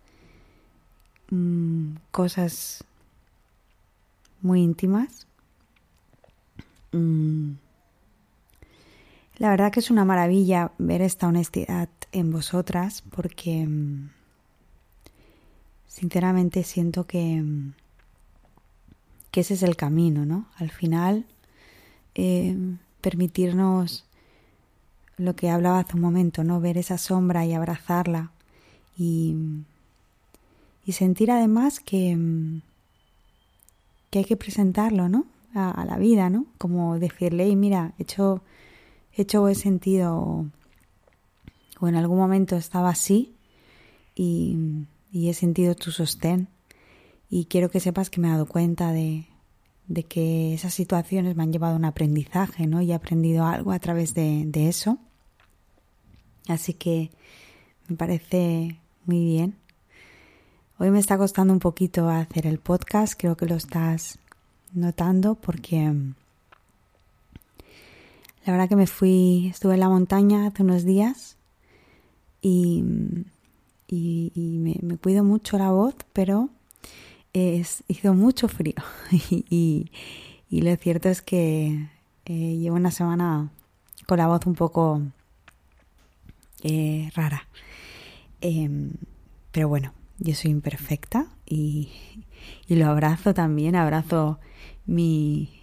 mm, 1.30 1.96
cosas 2.12 2.84
muy 4.42 4.62
íntimas. 4.62 5.28
Mm, 6.92 7.54
la 9.38 9.50
verdad 9.50 9.72
que 9.72 9.80
es 9.80 9.92
una 9.92 10.06
maravilla 10.06 10.72
ver 10.78 11.02
esta 11.02 11.28
honestidad 11.28 11.90
en 12.12 12.32
vosotras 12.32 13.04
porque 13.10 13.66
mm, 13.66 14.10
sinceramente 15.88 16.64
siento 16.64 17.06
que, 17.06 17.44
que 19.32 19.42
ese 19.42 19.54
es 19.54 19.64
el 19.64 19.76
camino, 19.76 20.26
¿no? 20.26 20.48
Al 20.58 20.72
final, 20.72 21.26
eh, 22.16 22.58
permitirnos 23.02 24.06
lo 25.20 25.36
que 25.36 25.50
hablaba 25.50 25.80
hace 25.80 25.96
un 25.96 26.02
momento, 26.02 26.44
¿no? 26.44 26.62
Ver 26.62 26.78
esa 26.78 26.98
sombra 26.98 27.46
y 27.46 27.54
abrazarla 27.54 28.32
y, 28.98 29.36
y 30.86 30.94
sentir 30.94 31.30
además 31.30 31.82
que, 31.82 32.18
que 34.10 34.20
hay 34.20 34.26
que 34.26 34.38
presentarlo, 34.38 35.10
¿no? 35.10 35.26
A, 35.54 35.84
la 35.86 35.98
vida, 35.98 36.30
¿no? 36.30 36.46
Como 36.58 37.00
decirle, 37.00 37.54
mira, 37.56 37.94
he 37.98 38.04
hecho 38.04 38.42
hecho 39.14 39.48
he 39.50 39.56
sentido 39.56 40.46
o 41.80 41.88
en 41.88 41.96
algún 41.96 42.18
momento 42.18 42.56
estaba 42.56 42.90
así 42.90 43.36
y, 44.16 44.86
he 45.12 45.34
sentido 45.34 45.76
tu 45.76 45.92
sostén 45.92 46.48
y 47.30 47.46
quiero 47.46 47.70
que 47.70 47.80
sepas 47.80 48.10
que 48.10 48.22
me 48.22 48.28
he 48.28 48.32
dado 48.32 48.46
cuenta 48.46 48.92
de, 48.94 49.26
de 49.88 50.04
que 50.04 50.54
esas 50.54 50.74
situaciones 50.74 51.36
me 51.36 51.44
han 51.44 51.52
llevado 51.52 51.74
a 51.74 51.78
un 51.78 51.86
aprendizaje, 51.86 52.68
¿no? 52.68 52.82
Y 52.82 52.92
he 52.92 52.96
aprendido 52.96 53.46
algo 53.46 53.72
a 53.72 53.80
través 53.80 54.14
de, 54.14 54.44
de 54.46 54.70
eso. 54.70 55.00
Así 56.50 56.74
que 56.74 57.12
me 57.88 57.96
parece 57.96 58.80
muy 59.06 59.24
bien. 59.24 59.56
Hoy 60.80 60.90
me 60.90 60.98
está 60.98 61.16
costando 61.16 61.54
un 61.54 61.60
poquito 61.60 62.10
hacer 62.10 62.48
el 62.48 62.58
podcast, 62.58 63.14
creo 63.16 63.38
que 63.38 63.46
lo 63.46 63.54
estás 63.56 64.18
notando 64.74 65.36
porque 65.36 65.94
la 68.46 68.52
verdad 68.52 68.68
que 68.68 68.76
me 68.76 68.88
fui, 68.88 69.48
estuve 69.48 69.76
en 69.76 69.80
la 69.82 69.90
montaña 69.90 70.48
hace 70.48 70.64
unos 70.64 70.86
días 70.86 71.38
y, 72.42 72.84
me, 73.92 74.98
cuido 74.98 75.24
mucho 75.24 75.60
la 75.60 75.70
voz, 75.70 75.94
pero 76.14 76.50
es, 77.32 77.84
hizo 77.88 78.16
mucho 78.16 78.48
frío 78.48 78.74
y, 79.30 79.92
lo 80.50 80.76
cierto 80.78 81.10
es 81.10 81.22
que 81.22 81.90
eh, 82.26 82.58
llevo 82.58 82.76
una 82.76 82.90
semana 82.90 83.52
con 84.08 84.18
la 84.18 84.26
voz 84.26 84.48
un 84.48 84.56
poco 84.56 85.04
eh, 86.64 87.10
rara. 87.16 87.48
Em, 88.42 88.94
pero 89.52 89.68
bueno, 89.68 89.94
yo 90.18 90.34
soy 90.36 90.52
imperfecta 90.52 91.28
y, 91.46 91.90
y 92.68 92.76
lo 92.76 92.88
abrazo 92.88 93.34
también, 93.34 93.76
abrazo 93.76 94.40
mi, 94.86 95.60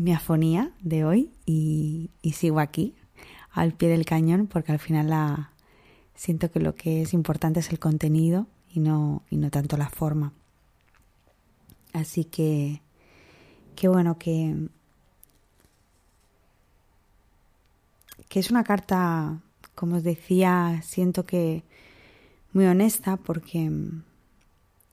mi 0.00 0.14
afonía 0.14 0.72
de 0.80 1.04
hoy 1.04 1.30
y, 1.44 2.10
sigo 2.32 2.58
aquí 2.58 2.94
al 3.50 3.74
pie 3.74 3.90
del 3.90 4.06
cañón 4.06 4.46
porque 4.46 4.72
al 4.72 4.78
final 4.78 5.10
la, 5.10 5.52
siento 6.14 6.50
que 6.50 6.58
lo 6.58 6.74
que 6.74 7.02
es 7.02 7.12
importante 7.12 7.60
es 7.60 7.70
el 7.70 7.78
contenido 7.78 8.46
y 8.72 8.80
no, 8.80 9.22
y 9.28 9.36
no 9.36 9.50
tanto 9.50 9.76
la 9.76 9.90
forma. 9.90 10.32
Así 11.92 12.24
que, 12.24 12.80
qué 13.76 13.88
bueno 13.88 14.16
que, 14.16 14.68
que 18.28 18.40
es 18.40 18.50
una 18.50 18.64
carta, 18.64 19.40
como 19.74 19.96
os 19.96 20.02
decía, 20.02 20.80
siento 20.84 21.24
que 21.24 21.64
muy 22.52 22.66
honesta 22.66 23.16
porque 23.16 23.70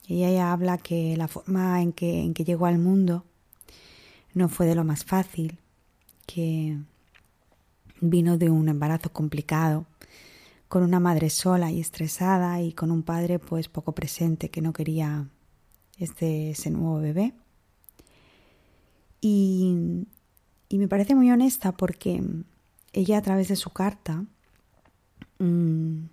ella 0.07 0.31
ya 0.31 0.53
habla 0.53 0.77
que 0.77 1.15
la 1.17 1.27
forma 1.27 1.81
en 1.81 1.91
que, 1.91 2.21
en 2.21 2.33
que 2.33 2.45
llegó 2.45 2.65
al 2.65 2.77
mundo 2.77 3.25
no 4.33 4.49
fue 4.49 4.65
de 4.65 4.75
lo 4.75 4.83
más 4.83 5.03
fácil, 5.03 5.57
que 6.25 6.77
vino 7.99 8.37
de 8.37 8.49
un 8.49 8.69
embarazo 8.69 9.11
complicado, 9.11 9.85
con 10.67 10.83
una 10.83 10.99
madre 10.99 11.29
sola 11.29 11.71
y 11.71 11.79
estresada 11.79 12.61
y 12.61 12.73
con 12.73 12.91
un 12.91 13.03
padre 13.03 13.39
pues 13.39 13.69
poco 13.69 13.93
presente 13.93 14.49
que 14.49 14.61
no 14.61 14.73
quería 14.73 15.27
este, 15.97 16.51
ese 16.51 16.69
nuevo 16.69 16.99
bebé. 16.99 17.33
Y, 19.21 20.05
me 20.69 20.87
parece 20.87 21.15
muy 21.15 21.31
honesta 21.31 21.71
porque 21.71 22.21
ella 22.93 23.17
a 23.17 23.21
través 23.21 23.47
de 23.47 23.55
su 23.55 23.71
carta 23.71 24.25
mm, 25.39 26.05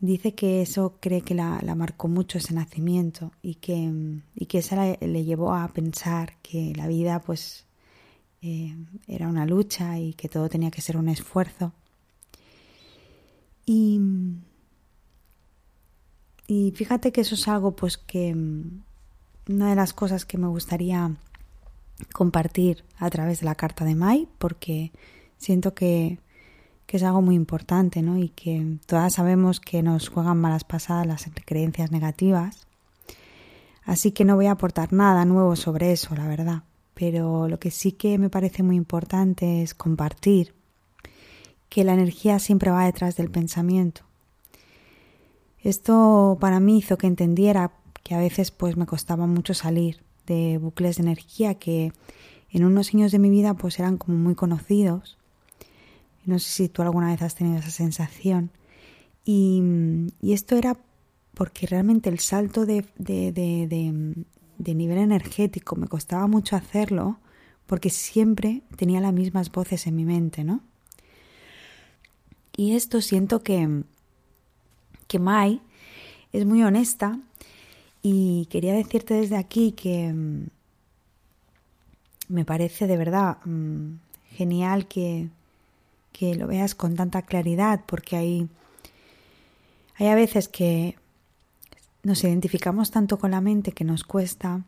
Dice 0.00 0.32
que 0.32 0.62
eso 0.62 0.94
cree 1.00 1.22
que 1.22 1.34
la, 1.34 1.60
marcó 1.74 2.06
mucho 2.06 2.38
ese 2.38 2.54
nacimiento 2.54 3.32
y 3.42 3.56
que, 3.56 4.20
y 4.36 4.46
que 4.46 4.58
eso 4.58 4.76
le, 4.76 5.24
llevó 5.24 5.52
a 5.54 5.66
pensar 5.68 6.36
que 6.40 6.72
la 6.76 6.86
vida 6.86 7.20
pues 7.20 7.66
eh, 8.42 8.76
era 9.08 9.26
una 9.26 9.44
lucha 9.44 9.98
y 9.98 10.14
que 10.14 10.28
todo 10.28 10.48
tenía 10.48 10.70
que 10.70 10.82
ser 10.82 10.96
un 10.96 11.08
esfuerzo. 11.08 11.72
Y, 13.66 14.00
y 16.46 16.70
fíjate 16.76 17.10
que 17.10 17.22
eso 17.22 17.34
es 17.34 17.48
algo 17.48 17.74
pues 17.74 17.98
que 17.98 18.36
una 19.48 19.70
de 19.70 19.74
las 19.74 19.92
cosas 19.92 20.24
que 20.24 20.38
me 20.38 20.46
gustaría 20.46 21.16
compartir 22.12 22.84
a 22.98 23.10
través 23.10 23.40
de 23.40 23.46
la 23.46 23.56
carta 23.56 23.84
de 23.84 23.96
Mai 23.96 24.28
porque 24.38 24.92
siento 25.38 25.74
que 25.74 26.20
que 26.88 26.96
es 26.96 27.02
algo 27.02 27.20
muy 27.20 27.34
importante, 27.34 28.00
¿no? 28.00 28.16
Y 28.16 28.30
que 28.30 28.78
todas 28.86 29.12
sabemos 29.12 29.60
que 29.60 29.82
nos 29.82 30.08
juegan 30.08 30.40
malas 30.40 30.64
pasadas 30.64 31.06
las 31.06 31.30
creencias 31.44 31.92
negativas. 31.92 32.66
Así 33.84 34.12
que 34.12 34.24
no 34.24 34.36
voy 34.36 34.46
a 34.46 34.52
aportar 34.52 34.90
nada 34.94 35.26
nuevo 35.26 35.54
sobre 35.54 35.92
eso, 35.92 36.16
la 36.16 36.26
verdad. 36.26 36.62
Pero 36.94 37.46
lo 37.46 37.60
que 37.60 37.70
sí 37.70 37.92
que 37.92 38.16
me 38.16 38.30
parece 38.30 38.62
muy 38.62 38.74
importante 38.76 39.62
es 39.62 39.74
compartir 39.74 40.54
que 41.68 41.84
la 41.84 41.92
energía 41.92 42.38
siempre 42.38 42.70
va 42.70 42.86
detrás 42.86 43.16
del 43.16 43.30
pensamiento. 43.30 44.00
Esto 45.60 46.38
para 46.40 46.58
mí 46.58 46.78
hizo 46.78 46.96
que 46.96 47.06
entendiera 47.06 47.72
que 48.02 48.14
a 48.14 48.18
veces 48.18 48.50
pues 48.50 48.78
me 48.78 48.86
costaba 48.86 49.26
mucho 49.26 49.52
salir 49.52 50.02
de 50.26 50.56
bucles 50.56 50.96
de 50.96 51.02
energía 51.02 51.56
que 51.56 51.92
en 52.48 52.64
unos 52.64 52.94
años 52.94 53.12
de 53.12 53.18
mi 53.18 53.28
vida 53.28 53.52
pues 53.52 53.78
eran 53.78 53.98
como 53.98 54.16
muy 54.16 54.34
conocidos 54.34 55.17
no 56.28 56.38
sé 56.38 56.50
si 56.50 56.68
tú 56.68 56.82
alguna 56.82 57.08
vez 57.08 57.22
has 57.22 57.34
tenido 57.34 57.58
esa 57.58 57.70
sensación. 57.70 58.50
Y, 59.24 59.62
esto 60.22 60.56
era 60.56 60.76
porque 61.34 61.66
realmente 61.66 62.10
el 62.10 62.18
salto 62.18 62.66
de, 62.66 62.84
de, 62.98 64.74
nivel 64.74 64.98
energético 64.98 65.74
me 65.76 65.88
costaba 65.88 66.26
mucho 66.26 66.54
hacerlo 66.54 67.18
porque 67.66 67.88
siempre 67.88 68.62
tenía 68.76 69.00
las 69.00 69.14
mismas 69.14 69.50
voces 69.50 69.86
en 69.86 69.96
mi 69.96 70.04
mente, 70.04 70.44
¿no? 70.44 70.60
Y 72.56 72.74
esto 72.74 73.00
siento 73.00 73.42
que, 73.42 73.84
que 75.06 75.18
Mai 75.18 75.62
es 76.32 76.44
muy 76.44 76.62
honesta 76.62 77.18
y 78.02 78.46
quería 78.50 78.74
decirte 78.74 79.14
desde 79.14 79.36
aquí 79.36 79.72
que 79.72 80.12
mm, 80.12 80.46
me 82.28 82.44
parece 82.44 82.86
de 82.86 82.96
verdad 82.96 83.38
mm, 83.44 83.94
genial 84.32 84.88
que, 84.88 85.30
que 86.18 86.34
lo 86.34 86.48
veas 86.48 86.74
con 86.74 86.96
tanta 86.96 87.22
claridad, 87.22 87.84
porque 87.86 88.16
hay, 88.16 88.48
hay 89.94 90.08
a 90.08 90.16
veces 90.16 90.48
que 90.48 90.96
nos 92.02 92.24
identificamos 92.24 92.90
tanto 92.90 93.20
con 93.20 93.30
la 93.30 93.40
mente 93.40 93.70
que 93.70 93.84
nos 93.84 94.02
cuesta 94.02 94.64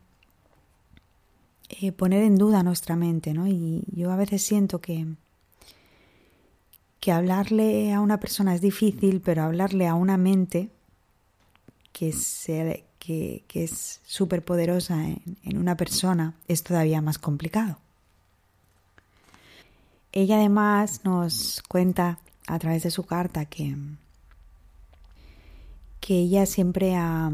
eh, 1.68 1.90
poner 1.90 2.22
en 2.22 2.36
duda 2.36 2.62
nuestra 2.62 2.94
mente, 2.94 3.34
¿no? 3.34 3.48
Y 3.48 3.82
yo 3.90 4.12
a 4.12 4.16
veces 4.16 4.42
siento 4.42 4.80
que, 4.80 5.06
que 7.00 7.10
hablarle 7.10 7.92
a 7.92 8.00
una 8.00 8.20
persona 8.20 8.54
es 8.54 8.60
difícil, 8.60 9.20
pero 9.20 9.42
hablarle 9.42 9.88
a 9.88 9.94
una 9.94 10.16
mente 10.16 10.70
que, 11.92 12.14
que, 13.00 13.44
que 13.48 13.64
es 13.64 14.00
súper 14.04 14.44
poderosa 14.44 15.04
en 15.04 15.58
una 15.58 15.76
persona 15.76 16.36
es 16.46 16.62
todavía 16.62 17.00
más 17.02 17.18
complicado. 17.18 17.78
Ella 20.12 20.36
además 20.36 21.02
nos 21.04 21.62
cuenta 21.68 22.18
a 22.46 22.58
través 22.58 22.82
de 22.82 22.90
su 22.90 23.04
carta 23.04 23.44
que, 23.44 23.76
que 26.00 26.18
ella 26.18 26.46
siempre 26.46 26.96
ha, 26.96 27.30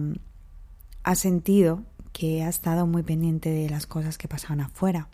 ha 1.03 1.15
sentido 1.15 1.85
que 2.13 2.43
ha 2.43 2.49
estado 2.49 2.87
muy 2.87 3.03
pendiente 3.03 3.51
de 3.51 3.69
las 3.69 3.87
cosas 3.87 4.19
que 4.19 4.29
pasaban 4.29 4.61
afuera. 4.61 5.09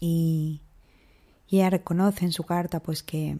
Y, 0.00 0.62
ella 1.50 1.70
reconoce 1.70 2.26
en 2.26 2.32
su 2.32 2.44
carta 2.44 2.80
pues 2.80 3.02
que 3.02 3.36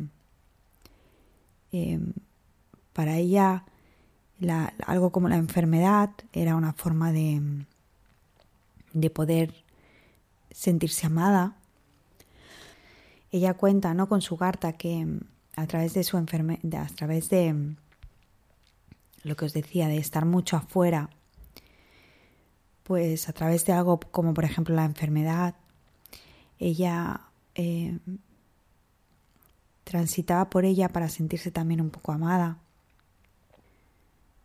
em, 1.72 2.12
para 2.94 3.16
ella 3.18 3.64
algo 4.86 5.12
como 5.12 5.28
la 5.28 5.36
enfermedad 5.36 6.10
era 6.32 6.56
una 6.56 6.72
forma 6.72 7.12
de, 7.12 7.66
de 8.94 9.10
poder 9.10 9.54
sentirse 10.50 11.06
amada. 11.06 11.57
Ella 13.30 13.54
cuenta, 13.54 13.94
¿no? 13.94 14.08
Con 14.08 14.22
su 14.22 14.36
carta 14.36 14.72
que 14.72 15.06
a 15.56 15.66
través 15.66 15.94
de 15.94 16.04
su 16.04 16.16
enfermedad, 16.16 16.86
a 16.90 16.94
través 16.94 17.28
de 17.28 17.74
lo 19.22 19.36
que 19.36 19.44
os 19.44 19.52
decía, 19.52 19.88
de 19.88 19.98
estar 19.98 20.24
mucho 20.24 20.56
afuera, 20.56 21.10
pues 22.84 23.28
a 23.28 23.32
través 23.32 23.66
de 23.66 23.72
algo 23.72 24.00
como 24.00 24.32
por 24.32 24.44
ejemplo 24.44 24.74
la 24.74 24.84
enfermedad, 24.84 25.56
ella 26.58 27.20
eh, 27.54 27.98
transitaba 29.84 30.48
por 30.48 30.64
ella 30.64 30.88
para 30.88 31.08
sentirse 31.08 31.50
también 31.50 31.80
un 31.80 31.90
poco 31.90 32.12
amada. 32.12 32.58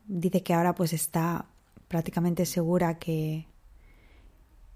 Dice 0.07 0.43
que 0.43 0.53
ahora 0.53 0.73
pues 0.75 0.93
está 0.93 1.45
prácticamente 1.87 2.45
segura 2.45 2.97
que, 2.97 3.45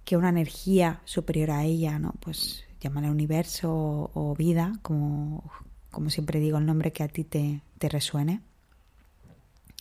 que 0.06 0.18
una 0.18 0.30
energía 0.30 1.02
superior 1.04 1.52
a 1.52 1.64
ella, 1.66 2.00
¿no? 2.00 2.14
Pues 2.20 2.67
llámala 2.80 3.10
universo 3.10 4.12
o, 4.14 4.36
vida, 4.36 4.74
como, 4.82 5.44
como, 5.92 6.10
siempre 6.10 6.40
digo, 6.40 6.58
el 6.58 6.66
nombre 6.66 6.92
que 6.92 7.04
a 7.04 7.08
ti 7.08 7.24
te, 7.24 7.62
te 7.78 7.90
resuene. 7.90 8.42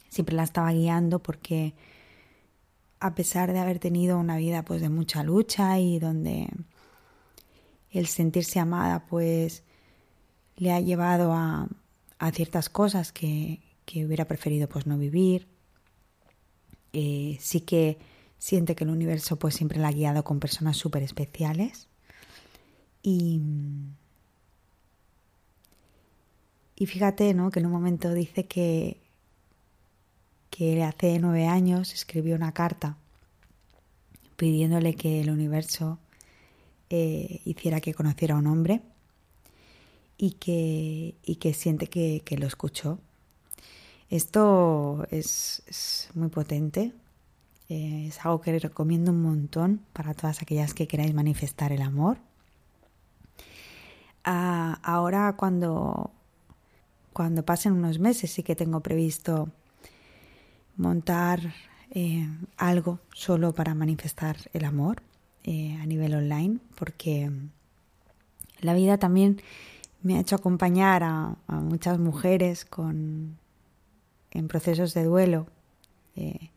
Siempre 0.08 0.34
la 0.34 0.44
estaba 0.44 0.72
guiando 0.72 1.22
porque 1.22 1.74
a 3.00 3.14
pesar 3.14 3.52
de 3.52 3.58
haber 3.58 3.78
tenido 3.78 4.18
una 4.18 4.36
vida 4.36 4.64
pues 4.64 4.80
de 4.80 4.88
mucha 4.88 5.22
lucha 5.22 5.78
y 5.78 5.98
donde 5.98 6.48
el 7.90 8.06
sentirse 8.06 8.58
amada 8.58 9.06
pues 9.06 9.62
le 10.56 10.72
ha 10.72 10.80
llevado 10.80 11.32
a, 11.34 11.68
a 12.18 12.30
ciertas 12.32 12.70
cosas 12.70 13.12
que, 13.12 13.60
que, 13.84 14.06
hubiera 14.06 14.24
preferido 14.24 14.68
pues 14.68 14.86
no 14.86 14.96
vivir. 14.96 15.48
Eh, 16.94 17.36
sí 17.40 17.60
que 17.60 17.98
siente 18.38 18.74
que 18.74 18.84
el 18.84 18.90
universo 18.90 19.38
pues 19.38 19.54
siempre 19.54 19.78
la 19.78 19.88
ha 19.88 19.92
guiado 19.92 20.24
con 20.24 20.40
personas 20.40 20.78
súper 20.78 21.02
especiales 21.02 21.88
y, 23.08 23.40
y 26.74 26.86
fíjate 26.86 27.32
¿no? 27.34 27.52
que 27.52 27.60
en 27.60 27.66
un 27.66 27.72
momento 27.72 28.12
dice 28.12 28.46
que, 28.46 29.00
que 30.50 30.82
hace 30.82 31.20
nueve 31.20 31.46
años 31.46 31.94
escribió 31.94 32.34
una 32.34 32.50
carta 32.50 32.96
pidiéndole 34.34 34.96
que 34.96 35.20
el 35.20 35.30
universo 35.30 36.00
eh, 36.90 37.42
hiciera 37.44 37.80
que 37.80 37.94
conociera 37.94 38.34
a 38.34 38.38
un 38.38 38.48
hombre 38.48 38.82
y 40.18 40.32
que, 40.32 41.14
y 41.22 41.36
que 41.36 41.54
siente 41.54 41.86
que, 41.86 42.36
lo 42.36 42.48
escuchó. 42.48 42.98
Esto 44.10 45.06
es, 45.12 46.10
muy 46.14 46.28
potente, 46.28 46.92
eh, 47.68 48.06
es 48.08 48.18
algo 48.26 48.40
que 48.40 48.58
recomiendo 48.58 49.12
un 49.12 49.22
montón 49.22 49.80
para 49.92 50.12
todas 50.12 50.42
aquellas 50.42 50.74
que 50.74 50.88
queráis 50.88 51.14
manifestar 51.14 51.70
el 51.70 51.82
amor. 51.82 52.18
Ah, 54.28 54.80
ahora 54.82 55.34
cuando, 55.36 56.10
cuando 57.12 57.44
pasen 57.44 57.74
unos 57.74 58.00
meses 58.00 58.32
sí 58.32 58.42
que 58.42 58.56
tengo 58.56 58.80
previsto 58.80 59.50
montar 60.76 61.54
eh, 61.92 62.28
algo 62.56 62.98
solo 63.14 63.52
para 63.52 63.76
manifestar 63.76 64.36
el 64.52 64.64
amor 64.64 65.00
eh, 65.44 65.78
a 65.80 65.86
nivel 65.86 66.12
online, 66.14 66.58
porque 66.74 67.30
la 68.60 68.74
vida 68.74 68.98
también 68.98 69.40
me 70.02 70.16
ha 70.16 70.20
hecho 70.20 70.34
acompañar 70.34 71.04
a, 71.04 71.36
muchas 71.46 72.00
mujeres 72.00 72.64
con, 72.64 73.38
en 74.32 74.48
procesos 74.48 74.92
de 74.92 75.04
duelo 75.04 75.46
eh, 76.16 76.50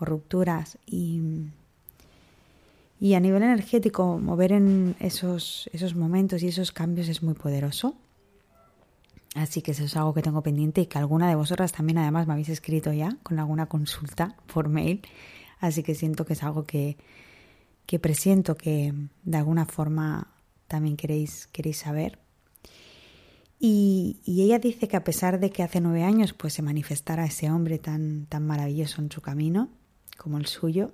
o 0.00 0.06
rupturas 0.06 0.78
y, 0.86 1.20
y 3.00 3.14
a 3.14 3.20
nivel 3.20 3.42
energético 3.42 4.18
mover 4.18 4.52
en 4.52 4.96
esos, 5.00 5.68
esos 5.72 5.94
momentos 5.94 6.42
y 6.42 6.48
esos 6.48 6.72
cambios 6.72 7.08
es 7.08 7.22
muy 7.22 7.34
poderoso. 7.34 7.96
Así 9.34 9.62
que 9.62 9.72
eso 9.72 9.84
es 9.84 9.96
algo 9.96 10.14
que 10.14 10.22
tengo 10.22 10.42
pendiente 10.42 10.80
y 10.80 10.86
que 10.86 10.98
alguna 10.98 11.28
de 11.28 11.34
vosotras 11.34 11.72
también 11.72 11.98
además 11.98 12.26
me 12.26 12.34
habéis 12.34 12.48
escrito 12.48 12.92
ya 12.92 13.16
con 13.22 13.38
alguna 13.38 13.66
consulta 13.66 14.36
por 14.52 14.68
mail. 14.68 15.02
Así 15.58 15.82
que 15.82 15.94
siento 15.94 16.24
que 16.24 16.34
es 16.34 16.42
algo 16.44 16.66
que, 16.66 16.96
que 17.86 17.98
presiento 17.98 18.56
que 18.56 18.94
de 19.24 19.36
alguna 19.36 19.66
forma 19.66 20.28
también 20.68 20.96
queréis, 20.96 21.48
queréis 21.48 21.78
saber. 21.78 22.18
Y, 23.58 24.20
ella 24.26 24.58
dice 24.58 24.88
que 24.88 24.96
a 24.96 25.04
pesar 25.04 25.40
de 25.40 25.50
que 25.50 25.62
hace 25.62 25.80
nueve 25.80 26.04
años 26.04 26.32
pues 26.32 26.52
se 26.52 26.62
manifestara 26.62 27.24
ese 27.24 27.50
hombre 27.50 27.78
tan, 27.78 28.26
tan 28.26 28.46
maravilloso 28.46 29.00
en 29.00 29.10
su 29.10 29.20
camino 29.20 29.70
como 30.18 30.38
el 30.38 30.46
suyo, 30.46 30.92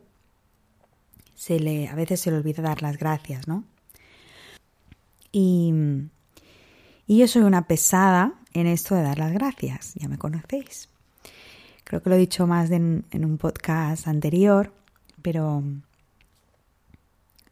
se 1.40 1.58
le, 1.58 1.88
a 1.88 1.94
veces 1.94 2.20
se 2.20 2.30
le 2.30 2.36
olvida 2.36 2.60
dar 2.62 2.82
las 2.82 2.98
gracias, 2.98 3.48
¿no? 3.48 3.64
Y, 5.32 5.72
y 7.06 7.18
yo 7.18 7.26
soy 7.28 7.40
una 7.40 7.66
pesada 7.66 8.34
en 8.52 8.66
esto 8.66 8.94
de 8.94 9.02
dar 9.02 9.16
las 9.16 9.32
gracias, 9.32 9.94
ya 9.94 10.06
me 10.06 10.18
conocéis. 10.18 10.90
Creo 11.84 12.02
que 12.02 12.10
lo 12.10 12.16
he 12.16 12.18
dicho 12.18 12.46
más 12.46 12.70
en, 12.70 13.06
un 13.14 13.38
podcast 13.38 14.06
anterior, 14.06 14.70
pero 15.22 15.64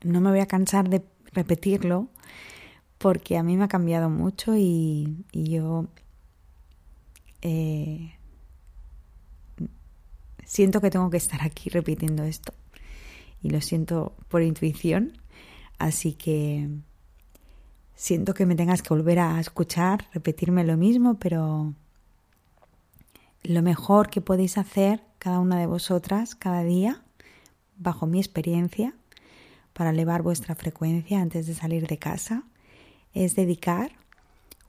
no 0.03 0.21
me 0.21 0.31
voy 0.33 0.41
a 0.41 0.47
cansar 0.47 0.91
de 0.91 1.03
repetirlo 1.33 2.09
porque 2.99 3.39
a 3.39 3.43
mí 3.43 3.57
me 3.57 3.65
ha 3.65 3.69
cambiado 3.69 4.11
mucho 4.11 4.55
y, 4.55 5.25
yo 5.33 5.87
eh, 7.41 8.13
siento 10.45 10.83
que 10.83 10.91
tengo 10.91 11.09
que 11.09 11.17
estar 11.17 11.41
aquí 11.43 11.71
repitiendo 11.71 12.25
esto 12.25 12.53
y 13.43 13.51
lo 13.51 13.61
siento 13.61 14.15
por 14.29 14.43
intuición, 14.43 15.13
así 15.79 16.13
que 16.13 16.69
siento 17.95 18.35
que 18.35 18.47
me 18.47 18.55
tengas 18.55 18.83
que 18.83 18.95
volver 18.95 19.19
a 19.19 19.41
escuchar, 19.41 20.07
repetirme 20.13 20.65
lo 20.65 20.77
mismo, 20.77 21.19
pero 21.19 21.75
lo 23.43 23.63
mejor 23.63 24.11
que 24.11 24.21
podéis 24.21 24.59
hacer 24.59 25.03
cada 25.19 25.41
una 25.41 25.59
de 25.59 25.67
vosotras 25.67 26.35
cada 26.35 26.63
día, 26.63 27.03
bajo 27.77 28.07
mi 28.07 28.19
experiencia, 28.19 28.95
para 29.73 29.91
elevar 29.91 30.23
vuestra 30.23 30.55
frecuencia 30.55 31.21
antes 31.21 31.47
de 31.47 31.55
salir 31.55 31.87
de 31.87 31.99
casa, 31.99 32.43
es 33.15 33.37
dedicar 33.37 33.93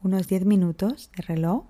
unos 0.02 0.28
10 0.28 0.46
minutos 0.46 1.12
de 1.16 1.24
reloj, 1.24 1.66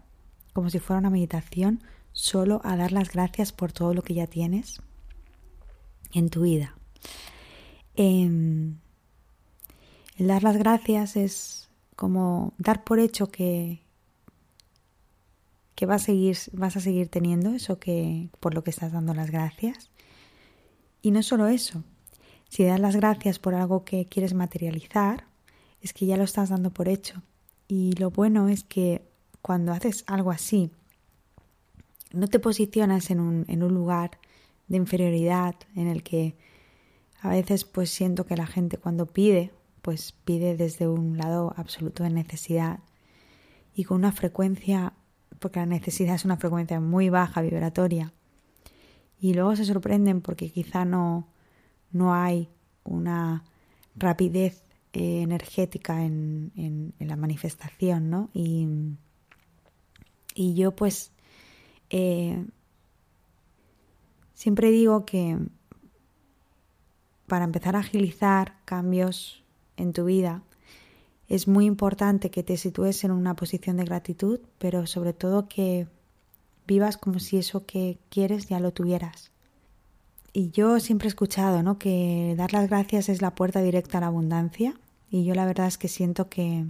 como 0.53 0.69
si 0.69 0.79
fuera 0.79 0.99
una 0.99 1.09
meditación, 1.09 1.81
solo 2.11 2.61
a 2.63 2.75
dar 2.75 2.91
las 2.91 3.11
gracias 3.11 3.51
por 3.53 3.71
todo 3.71 3.93
lo 3.93 4.01
que 4.01 4.13
ya 4.13 4.27
tienes 4.27 4.81
en 6.13 6.29
tu 6.29 6.41
vida. 6.41 6.78
Em, 7.95 8.77
el 10.17 10.27
dar 10.27 10.43
las 10.43 10.57
gracias 10.57 11.15
es 11.15 11.69
como 11.95 12.53
dar 12.57 12.83
por 12.83 12.99
hecho 12.99 13.27
que, 13.27 13.81
que 15.75 15.85
vas, 15.85 16.03
a 16.03 16.05
seguir, 16.05 16.37
vas 16.53 16.77
a 16.77 16.79
seguir 16.79 17.09
teniendo 17.09 17.51
eso 17.51 17.79
que 17.79 18.29
por 18.39 18.53
lo 18.53 18.63
que 18.63 18.69
estás 18.69 18.91
dando 18.91 19.13
las 19.13 19.31
gracias. 19.31 19.91
Y 21.01 21.11
no 21.11 21.23
solo 21.23 21.47
eso, 21.47 21.83
si 22.49 22.63
das 22.63 22.79
las 22.79 22.95
gracias 22.95 23.39
por 23.39 23.53
algo 23.53 23.85
que 23.85 24.05
quieres 24.05 24.33
materializar, 24.33 25.25
es 25.81 25.93
que 25.93 26.05
ya 26.05 26.17
lo 26.17 26.23
estás 26.23 26.49
dando 26.49 26.71
por 26.71 26.89
hecho. 26.89 27.21
Y 27.67 27.93
lo 27.93 28.11
bueno 28.11 28.49
es 28.49 28.63
que 28.63 29.01
cuando 29.41 29.71
haces 29.71 30.03
algo 30.07 30.31
así, 30.31 30.71
no 32.11 32.27
te 32.27 32.39
posicionas 32.39 33.11
en 33.11 33.19
un, 33.19 33.45
en 33.47 33.63
un 33.63 33.73
lugar 33.73 34.19
de 34.67 34.77
inferioridad 34.77 35.55
en 35.75 35.87
el 35.87 36.03
que 36.03 36.35
a 37.21 37.29
veces 37.29 37.65
pues 37.65 37.89
siento 37.89 38.25
que 38.25 38.37
la 38.37 38.47
gente 38.47 38.77
cuando 38.77 39.05
pide 39.05 39.51
pues 39.81 40.11
pide 40.11 40.55
desde 40.55 40.87
un 40.87 41.17
lado 41.17 41.53
absoluto 41.55 42.03
de 42.03 42.09
necesidad 42.09 42.79
y 43.73 43.85
con 43.85 43.97
una 43.97 44.11
frecuencia, 44.11 44.93
porque 45.39 45.59
la 45.59 45.65
necesidad 45.65 46.15
es 46.15 46.25
una 46.25 46.37
frecuencia 46.37 46.79
muy 46.79 47.09
baja, 47.09 47.41
vibratoria, 47.41 48.11
y 49.21 49.33
luego 49.33 49.55
se 49.55 49.65
sorprenden 49.65 50.21
porque 50.21 50.51
quizá 50.51 50.85
no, 50.85 51.27
no 51.91 52.13
hay 52.13 52.49
una 52.83 53.43
rapidez 53.95 54.63
eh, 54.93 55.21
energética 55.21 56.03
en, 56.03 56.51
en, 56.55 57.07
la 57.07 57.15
manifestación, 57.15 58.09
¿no? 58.09 58.29
Y, 58.33 58.67
y 60.35 60.55
yo 60.55 60.75
pues 60.75 61.11
eh, 61.89 62.45
siempre 64.33 64.71
digo 64.71 65.05
que 65.05 65.37
para 67.29 67.45
empezar 67.45 67.77
a 67.77 67.79
agilizar 67.79 68.57
cambios 68.65 69.45
en 69.77 69.93
tu 69.93 70.03
vida, 70.03 70.43
es 71.29 71.47
muy 71.47 71.65
importante 71.65 72.29
que 72.31 72.43
te 72.43 72.57
sitúes 72.57 73.05
en 73.05 73.11
una 73.11 73.37
posición 73.37 73.77
de 73.77 73.85
gratitud, 73.85 74.41
pero 74.57 74.85
sobre 74.87 75.13
todo 75.13 75.47
que 75.47 75.87
vivas 76.67 76.97
como 76.97 77.19
si 77.19 77.37
eso 77.37 77.65
que 77.65 77.97
quieres 78.09 78.47
ya 78.47 78.59
lo 78.59 78.73
tuvieras. 78.73 79.31
Y 80.33 80.51
yo 80.51 80.79
siempre 80.79 81.07
he 81.07 81.09
escuchado 81.09 81.63
¿no? 81.63 81.79
que 81.79 82.35
dar 82.37 82.51
las 82.51 82.69
gracias 82.69 83.07
es 83.09 83.21
la 83.21 83.33
puerta 83.33 83.61
directa 83.61 83.97
a 83.97 84.01
la 84.01 84.07
abundancia 84.07 84.75
y 85.09 85.23
yo 85.23 85.33
la 85.33 85.45
verdad 85.45 85.67
es 85.67 85.77
que 85.77 85.87
siento 85.87 86.29
que 86.29 86.65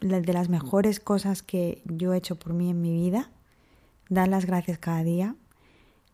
de 0.00 0.32
las 0.32 0.48
mejores 0.48 1.00
cosas 1.00 1.42
que 1.42 1.82
yo 1.84 2.14
he 2.14 2.18
hecho 2.18 2.36
por 2.38 2.52
mí 2.52 2.70
en 2.70 2.80
mi 2.80 2.92
vida 2.92 3.30
dar 4.08 4.28
las 4.28 4.46
gracias 4.46 4.78
cada 4.78 5.02
día, 5.02 5.36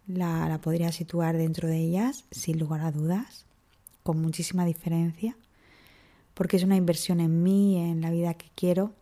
la, 0.06 0.48
la 0.48 0.60
podría 0.60 0.92
situar 0.92 1.36
dentro 1.36 1.68
de 1.68 1.78
ellas, 1.78 2.24
sin 2.30 2.58
lugar 2.58 2.80
a 2.82 2.92
dudas, 2.92 3.46
con 4.02 4.20
muchísima 4.20 4.64
diferencia, 4.64 5.36
porque 6.34 6.56
es 6.56 6.62
una 6.62 6.76
inversión 6.76 7.20
en 7.20 7.42
mí, 7.42 7.76
en 7.78 8.00
la 8.00 8.10
vida 8.10 8.34
que 8.34 8.50
quiero, 8.54 8.92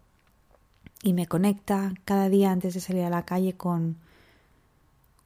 y 1.02 1.12
me 1.12 1.26
conecta 1.26 1.92
cada 2.06 2.30
día 2.30 2.50
antes 2.50 2.72
de 2.72 2.80
salir 2.80 3.02
a 3.02 3.10
la 3.10 3.26
calle 3.26 3.52
con, 3.52 3.96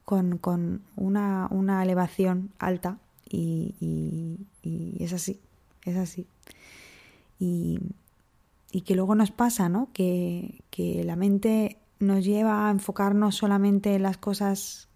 con, 0.03 0.37
con 0.37 0.81
una, 0.97 1.47
una, 1.51 1.81
elevación 1.81 2.51
alta 2.59 2.97
y, 3.29 3.75
y, 3.79 4.45
y, 4.61 5.01
es 5.01 5.13
así, 5.13 5.39
es 5.85 5.95
así. 5.95 6.27
Y, 7.39 7.79
y 8.71 8.81
que 8.81 8.95
luego 8.95 9.15
nos 9.15 9.31
pasa, 9.31 9.69
¿no? 9.69 9.87
Que, 9.93 10.61
que 10.69 11.05
la 11.05 11.15
mente 11.15 11.77
nos 11.99 12.25
lleva 12.25 12.67
a 12.67 12.71
enfocarnos 12.71 13.35
solamente 13.35 13.95
en 13.95 14.03
las 14.03 14.17
cosas 14.17 14.88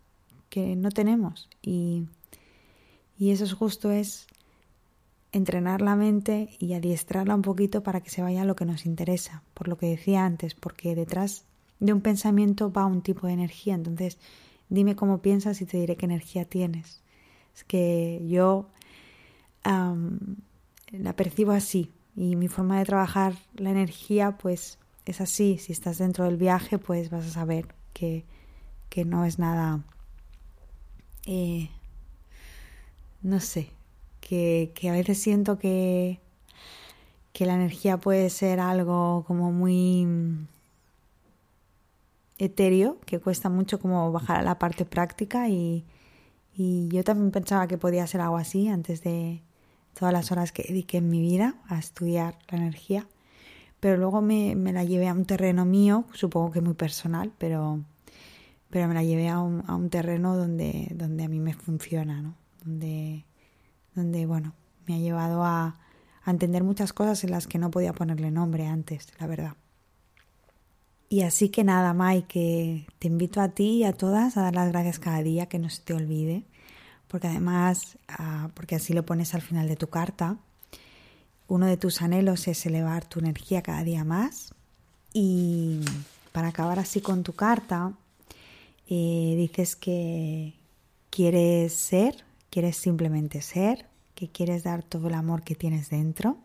que 0.53 0.75
no 0.75 0.91
tenemos 0.91 1.49
y, 1.63 2.05
y 3.17 3.31
eso 3.31 3.43
es 3.43 3.53
justo 3.53 3.89
es 3.89 4.27
entrenar 5.31 5.81
la 5.81 5.95
mente 5.95 6.49
y 6.59 6.73
adiestrarla 6.73 7.33
un 7.33 7.41
poquito 7.41 7.81
para 7.81 8.01
que 8.01 8.11
se 8.11 8.21
vaya 8.21 8.43
a 8.43 8.45
lo 8.45 8.55
que 8.55 8.65
nos 8.65 8.85
interesa, 8.85 9.41
por 9.55 9.67
lo 9.67 9.79
que 9.79 9.87
decía 9.87 10.23
antes, 10.23 10.53
porque 10.53 10.93
detrás 10.93 11.45
de 11.79 11.91
un 11.91 12.01
pensamiento 12.01 12.71
va 12.71 12.85
un 12.85 13.01
tipo 13.01 13.25
de 13.25 13.33
energía, 13.33 13.73
entonces 13.73 14.19
dime 14.69 14.95
cómo 14.95 15.23
piensas 15.23 15.59
y 15.59 15.65
te 15.65 15.77
diré 15.77 15.97
qué 15.97 16.05
energía 16.05 16.45
tienes. 16.45 17.01
Es 17.55 17.63
que 17.63 18.23
yo 18.27 18.69
la 20.91 21.15
percibo 21.15 21.53
así 21.53 21.91
y 22.15 22.35
mi 22.35 22.47
forma 22.47 22.77
de 22.77 22.85
trabajar 22.85 23.33
la 23.55 23.71
energía 23.71 24.37
pues 24.37 24.77
es 25.05 25.19
así. 25.19 25.57
Si 25.57 25.71
estás 25.71 25.97
dentro 25.97 26.25
del 26.25 26.37
viaje 26.37 26.77
pues 26.77 27.09
vas 27.09 27.25
a 27.25 27.31
saber 27.31 27.73
que, 27.91 28.23
que 28.89 29.03
no 29.03 29.25
es 29.25 29.39
nada, 29.39 29.83
eh, 31.25 31.69
no 33.21 33.39
sé, 33.39 33.69
que, 34.19 34.71
a 34.89 34.91
veces 34.91 35.19
siento 35.21 35.57
que, 35.57 36.19
que 37.31 37.45
la 37.45 37.55
energía 37.55 37.97
puede 37.97 38.29
ser 38.29 38.59
algo 38.59 39.23
como 39.27 39.51
muy 39.51 40.07
etéreo, 42.37 42.99
que 43.05 43.19
cuesta 43.19 43.49
mucho 43.49 43.79
como 43.79 44.11
bajar 44.11 44.39
a 44.39 44.43
la 44.43 44.59
parte 44.59 44.85
práctica 44.85 45.49
y, 45.49 45.85
y 46.55 46.89
yo 46.89 47.03
también 47.03 47.31
pensaba 47.31 47.67
que 47.67 47.77
podía 47.77 48.05
ser 48.07 48.21
algo 48.21 48.37
así 48.37 48.67
antes 48.67 49.01
de 49.03 49.41
todas 49.97 50.13
las 50.13 50.31
horas 50.31 50.51
que 50.51 50.63
dediqué 50.63 50.97
en 50.97 51.09
mi 51.09 51.21
vida 51.21 51.55
a 51.67 51.79
estudiar 51.79 52.37
la 52.49 52.57
energía, 52.57 53.07
pero 53.79 53.97
luego 53.97 54.21
me, 54.21 54.55
me 54.55 54.73
la 54.73 54.83
llevé 54.83 55.07
a 55.07 55.13
un 55.13 55.25
terreno 55.25 55.65
mío, 55.65 56.05
supongo 56.13 56.51
que 56.51 56.61
muy 56.61 56.73
personal, 56.73 57.31
pero, 57.37 57.81
pero 58.73 58.87
me 58.87 58.95
la 58.95 59.03
llevé 59.03 59.29
a 59.29 59.39
un, 59.39 59.63
a 59.67 59.75
un 59.75 59.91
terreno 59.91 60.35
donde, 60.35 60.87
donde 60.95 61.25
a 61.25 61.27
mí 61.27 61.39
me 61.39 61.53
funciona, 61.53 62.23
¿no? 62.23 62.33
Donde 62.65 63.23
donde, 63.93 64.25
bueno, 64.25 64.55
me 64.87 64.95
ha 64.95 64.97
llevado 64.97 65.43
a, 65.43 65.77
a 66.23 66.31
entender 66.31 66.63
muchas 66.63 66.91
cosas 66.91 67.23
en 67.23 67.29
las 67.29 67.45
que 67.45 67.59
no 67.59 67.69
podía 67.69 67.93
ponerle 67.93 68.31
nombre 68.31 68.65
antes, 68.65 69.09
la 69.19 69.27
verdad. 69.27 69.53
Y 71.07 71.21
así 71.21 71.49
que 71.49 71.63
nada, 71.63 71.93
Mai, 71.93 72.23
que 72.23 72.87
te 72.97 73.07
invito 73.07 73.39
a 73.41 73.49
ti 73.49 73.77
y 73.77 73.83
a 73.83 73.93
todas 73.93 74.35
a 74.35 74.41
dar 74.41 74.55
las 74.55 74.71
gracias 74.71 74.97
cada 74.97 75.21
día, 75.21 75.45
que 75.45 75.59
no 75.59 75.69
se 75.69 75.83
te 75.83 75.93
olvide, 75.93 76.45
porque 77.07 77.27
además, 77.27 77.99
ah, 78.07 78.49
porque 78.55 78.73
así 78.73 78.93
lo 78.93 79.05
pones 79.05 79.35
al 79.35 79.43
final 79.43 79.67
de 79.67 79.75
tu 79.75 79.85
carta, 79.85 80.37
uno 81.47 81.67
de 81.67 81.77
tus 81.77 82.01
anhelos 82.01 82.47
es 82.47 82.65
elevar 82.65 83.05
tu 83.05 83.19
energía 83.19 83.61
cada 83.61 83.83
día 83.83 84.03
más. 84.03 84.55
Y 85.13 85.81
para 86.31 86.47
acabar 86.47 86.79
así 86.79 86.99
con 86.99 87.21
tu 87.21 87.33
carta, 87.33 87.93
dices 88.87 89.75
que 89.75 90.53
quieres 91.09 91.73
ser 91.73 92.23
quieres 92.53 92.77
simplemente 92.77 93.41
ser, 93.41 93.87
que 94.13 94.29
quieres 94.29 94.63
dar 94.63 94.83
todo 94.83 95.07
el 95.07 95.15
amor 95.15 95.41
que 95.41 95.55
tienes 95.55 95.89
dentro, 95.89 96.37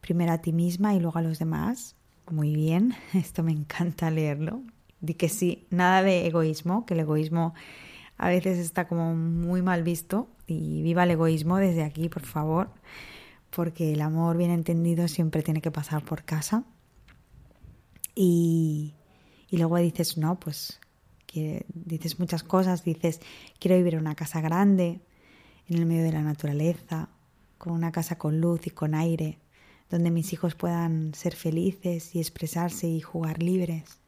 primero 0.00 0.32
a 0.32 0.38
ti 0.38 0.54
misma 0.54 0.94
y 0.94 0.98
luego 0.98 1.18
a 1.18 1.22
los 1.22 1.38
demás. 1.38 1.94
Muy 2.30 2.54
bien, 2.54 2.94
esto 3.12 3.42
me 3.42 3.52
encanta 3.52 4.10
leerlo. 4.10 4.62
Di 5.02 5.12
que 5.12 5.28
sí, 5.28 5.66
nada 5.68 6.02
de 6.02 6.26
egoísmo, 6.26 6.86
que 6.86 6.94
el 6.94 7.00
egoísmo 7.00 7.52
a 8.16 8.30
veces 8.30 8.56
está 8.56 8.88
como 8.88 9.14
muy 9.14 9.60
mal 9.60 9.82
visto 9.82 10.30
y 10.46 10.80
viva 10.80 11.04
el 11.04 11.10
egoísmo 11.10 11.58
desde 11.58 11.84
aquí, 11.84 12.08
por 12.08 12.24
favor, 12.24 12.70
porque 13.50 13.92
el 13.92 14.00
amor 14.00 14.38
bien 14.38 14.50
entendido 14.50 15.06
siempre 15.06 15.42
tiene 15.42 15.60
que 15.60 15.70
pasar 15.70 16.02
por 16.02 16.24
casa. 16.24 16.64
Y, 18.14 18.94
y 19.50 19.58
luego 19.58 19.76
dices, 19.76 20.16
no, 20.16 20.40
pues 20.40 20.80
dices 21.32 22.18
muchas 22.18 22.42
cosas, 22.42 22.84
dices, 22.84 23.20
quiero 23.58 23.76
vivir 23.76 23.94
en 23.94 24.00
una 24.00 24.14
casa 24.14 24.40
grande, 24.40 25.00
en 25.68 25.78
el 25.78 25.86
medio 25.86 26.04
de 26.04 26.12
la 26.12 26.22
naturaleza, 26.22 27.08
con 27.58 27.72
una 27.72 27.92
casa 27.92 28.16
con 28.16 28.40
luz 28.40 28.66
y 28.66 28.70
con 28.70 28.94
aire, 28.94 29.38
donde 29.90 30.10
mis 30.10 30.32
hijos 30.32 30.54
puedan 30.54 31.14
ser 31.14 31.34
felices 31.34 32.14
y 32.14 32.20
expresarse 32.20 32.88
y 32.88 33.00
jugar 33.00 33.42
libres. 33.42 33.98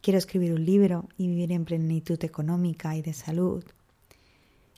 Quiero 0.00 0.18
escribir 0.18 0.52
un 0.52 0.64
libro 0.64 1.08
y 1.16 1.26
vivir 1.26 1.52
en 1.52 1.64
plenitud 1.64 2.22
económica 2.24 2.96
y 2.96 3.02
de 3.02 3.12
salud. 3.12 3.64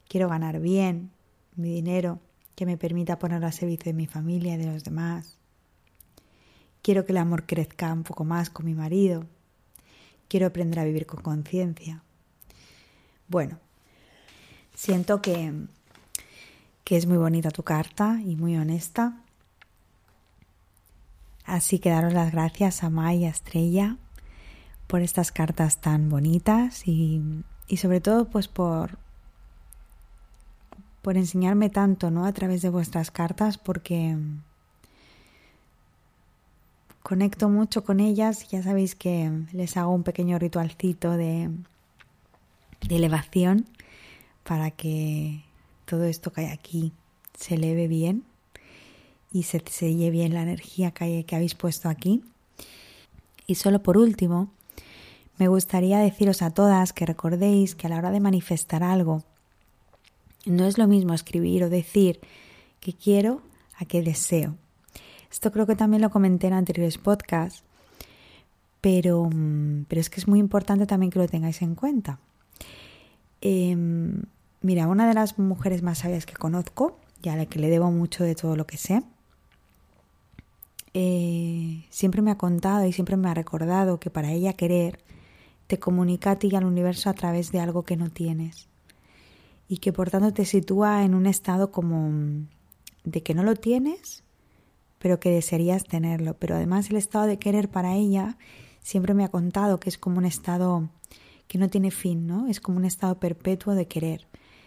Quiero 0.08 0.28
ganar 0.28 0.60
bien 0.60 1.10
mi 1.56 1.72
dinero 1.74 2.20
que 2.54 2.66
me 2.66 2.78
permita 2.78 3.18
ponerlo 3.18 3.46
a 3.46 3.52
servicio 3.52 3.92
de 3.92 3.96
mi 3.96 4.06
familia 4.06 4.54
y 4.54 4.58
de 4.58 4.66
los 4.66 4.84
demás. 4.84 5.36
Quiero 6.82 7.04
que 7.04 7.12
el 7.12 7.18
amor 7.18 7.44
crezca 7.46 7.92
un 7.92 8.04
poco 8.04 8.24
más 8.24 8.48
con 8.48 8.64
mi 8.64 8.74
marido 8.74 9.26
Quiero 10.28 10.46
aprender 10.46 10.78
a 10.78 10.84
vivir 10.84 11.06
con 11.06 11.22
conciencia. 11.22 12.02
Bueno, 13.28 13.58
siento 14.74 15.20
que, 15.20 15.52
que 16.84 16.96
es 16.96 17.06
muy 17.06 17.16
bonita 17.16 17.50
tu 17.50 17.62
carta 17.62 18.20
y 18.24 18.36
muy 18.36 18.56
honesta. 18.56 19.22
Así 21.44 21.78
que 21.78 21.90
daros 21.90 22.12
las 22.12 22.30
gracias 22.30 22.82
a 22.82 22.90
May 22.90 23.22
y 23.22 23.24
a 23.24 23.30
Estrella 23.30 23.96
por 24.86 25.00
estas 25.02 25.32
cartas 25.32 25.80
tan 25.80 26.08
bonitas 26.08 26.86
y, 26.86 27.22
y 27.66 27.76
sobre 27.78 28.00
todo 28.00 28.26
pues 28.26 28.48
por, 28.48 28.98
por 31.02 31.16
enseñarme 31.16 31.70
tanto 31.70 32.10
¿no? 32.10 32.26
a 32.26 32.32
través 32.32 32.62
de 32.62 32.70
vuestras 32.70 33.10
cartas 33.10 33.58
porque 33.58 34.16
conecto 37.08 37.48
mucho 37.48 37.84
con 37.84 38.00
ellas. 38.00 38.48
Ya 38.50 38.62
sabéis 38.62 38.94
que 38.94 39.32
les 39.52 39.78
hago 39.78 39.94
un 39.94 40.02
pequeño 40.02 40.38
ritualcito 40.38 41.12
de, 41.12 41.48
elevación 42.90 43.64
para 44.44 44.70
que 44.70 45.42
todo 45.86 46.04
esto 46.04 46.32
que 46.32 46.42
hay 46.42 46.46
aquí 46.48 46.92
se 47.34 47.54
eleve 47.54 47.88
bien 47.88 48.24
y 49.32 49.44
se 49.44 49.62
selle 49.70 50.10
bien 50.10 50.34
la 50.34 50.42
energía 50.42 50.90
que, 50.90 51.24
que 51.24 51.34
habéis 51.34 51.54
puesto 51.54 51.88
aquí. 51.88 52.22
Y 53.46 53.54
solo 53.54 53.82
por 53.82 53.96
último, 53.96 54.50
me 55.38 55.48
gustaría 55.48 55.98
deciros 56.00 56.42
a 56.42 56.50
todas 56.50 56.92
que 56.92 57.06
recordéis 57.06 57.74
que 57.74 57.86
a 57.86 57.90
la 57.90 57.96
hora 57.96 58.10
de 58.10 58.20
manifestar 58.20 58.82
algo, 58.82 59.22
no 60.44 60.66
es 60.66 60.76
lo 60.76 60.86
mismo 60.86 61.14
escribir 61.14 61.64
o 61.64 61.70
decir 61.70 62.20
que 62.80 62.92
quiero 62.92 63.40
a 63.78 63.86
que 63.86 64.02
deseo. 64.02 64.56
Esto 65.30 65.52
creo 65.52 65.66
que 65.66 65.76
también 65.76 66.02
lo 66.02 66.10
comenté 66.10 66.46
en 66.46 66.54
anteriores 66.54 66.98
podcasts, 66.98 67.62
pero, 68.80 69.28
mm, 69.30 69.84
pero 69.88 70.00
es 70.00 70.10
que 70.10 70.20
es 70.20 70.28
muy 70.28 70.38
importante 70.38 70.86
también 70.86 71.10
que 71.10 71.18
lo 71.18 71.28
tengáis 71.28 71.62
en 71.62 71.74
cuenta. 71.74 72.18
Em, 73.40 74.22
mira, 74.62 74.88
una 74.88 75.06
de 75.06 75.14
las 75.14 75.38
mujeres 75.38 75.82
más 75.82 75.98
sabias 75.98 76.26
que 76.26 76.34
conozco, 76.34 76.98
y 77.22 77.28
a 77.28 77.36
la 77.36 77.46
que 77.46 77.58
le 77.58 77.68
debo 77.68 77.90
mucho 77.90 78.24
de 78.24 78.34
todo 78.34 78.56
lo 78.56 78.66
que 78.66 78.76
sé, 78.76 79.02
eh, 80.94 81.84
siempre 81.90 82.22
me 82.22 82.30
ha 82.30 82.38
contado 82.38 82.86
y 82.86 82.92
siempre 82.92 83.16
me 83.16 83.28
ha 83.28 83.34
recordado 83.34 84.00
que 84.00 84.10
para 84.10 84.32
ella 84.32 84.54
querer 84.54 85.00
te 85.66 85.78
comunica 85.78 86.32
a 86.32 86.38
ti 86.38 86.48
y 86.50 86.56
al 86.56 86.64
universo 86.64 87.10
a 87.10 87.14
través 87.14 87.52
de 87.52 87.60
algo 87.60 87.82
que 87.82 87.96
no 87.96 88.10
tienes 88.10 88.68
y 89.68 89.78
que 89.78 89.92
por 89.92 90.10
tanto 90.10 90.32
te 90.32 90.44
sitúa 90.46 91.04
en 91.04 91.14
un 91.14 91.26
estado 91.26 91.70
como 91.70 92.10
mm, 92.10 92.48
de 93.04 93.22
que 93.22 93.34
no 93.34 93.42
lo 93.42 93.54
tienes, 93.54 94.24
pero 94.98 95.20
que 95.20 95.30
desearías 95.30 95.84
tenerlo. 95.84 96.34
Pero 96.34 96.56
además 96.56 96.90
el 96.90 96.96
estado 96.96 97.26
de 97.26 97.38
querer 97.38 97.68
para 97.68 97.94
ella 97.94 98.36
siempre 98.80 99.14
me 99.14 99.24
ha 99.24 99.28
contado 99.28 99.80
que 99.80 99.88
es 99.88 99.98
como 99.98 100.18
un 100.18 100.24
estado 100.24 100.88
que 101.46 101.58
no 101.58 101.68
tiene 101.68 101.90
fin, 101.90 102.26
¿no? 102.26 102.46
Es 102.48 102.60
como 102.60 102.78
un 102.78 102.84
estado 102.84 103.18
perpetuo 103.18 103.74
de 103.74 103.86
querer. 103.86 104.26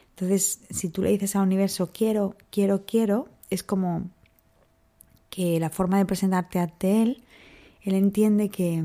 Entonces, 0.09 0.59
si 0.69 0.89
tú 0.89 1.01
le 1.01 1.11
dices 1.11 1.35
al 1.35 1.43
universo 1.43 1.91
quiero, 1.93 2.35
quiero, 2.49 2.85
quiero, 2.85 3.29
es 3.49 3.63
como 3.63 4.09
que 5.29 5.59
la 5.59 5.69
forma 5.69 5.97
de 5.97 6.05
presentarte 6.05 6.59
ante 6.59 7.01
él, 7.01 7.23
él 7.83 7.95
entiende 7.95 8.49
que, 8.49 8.83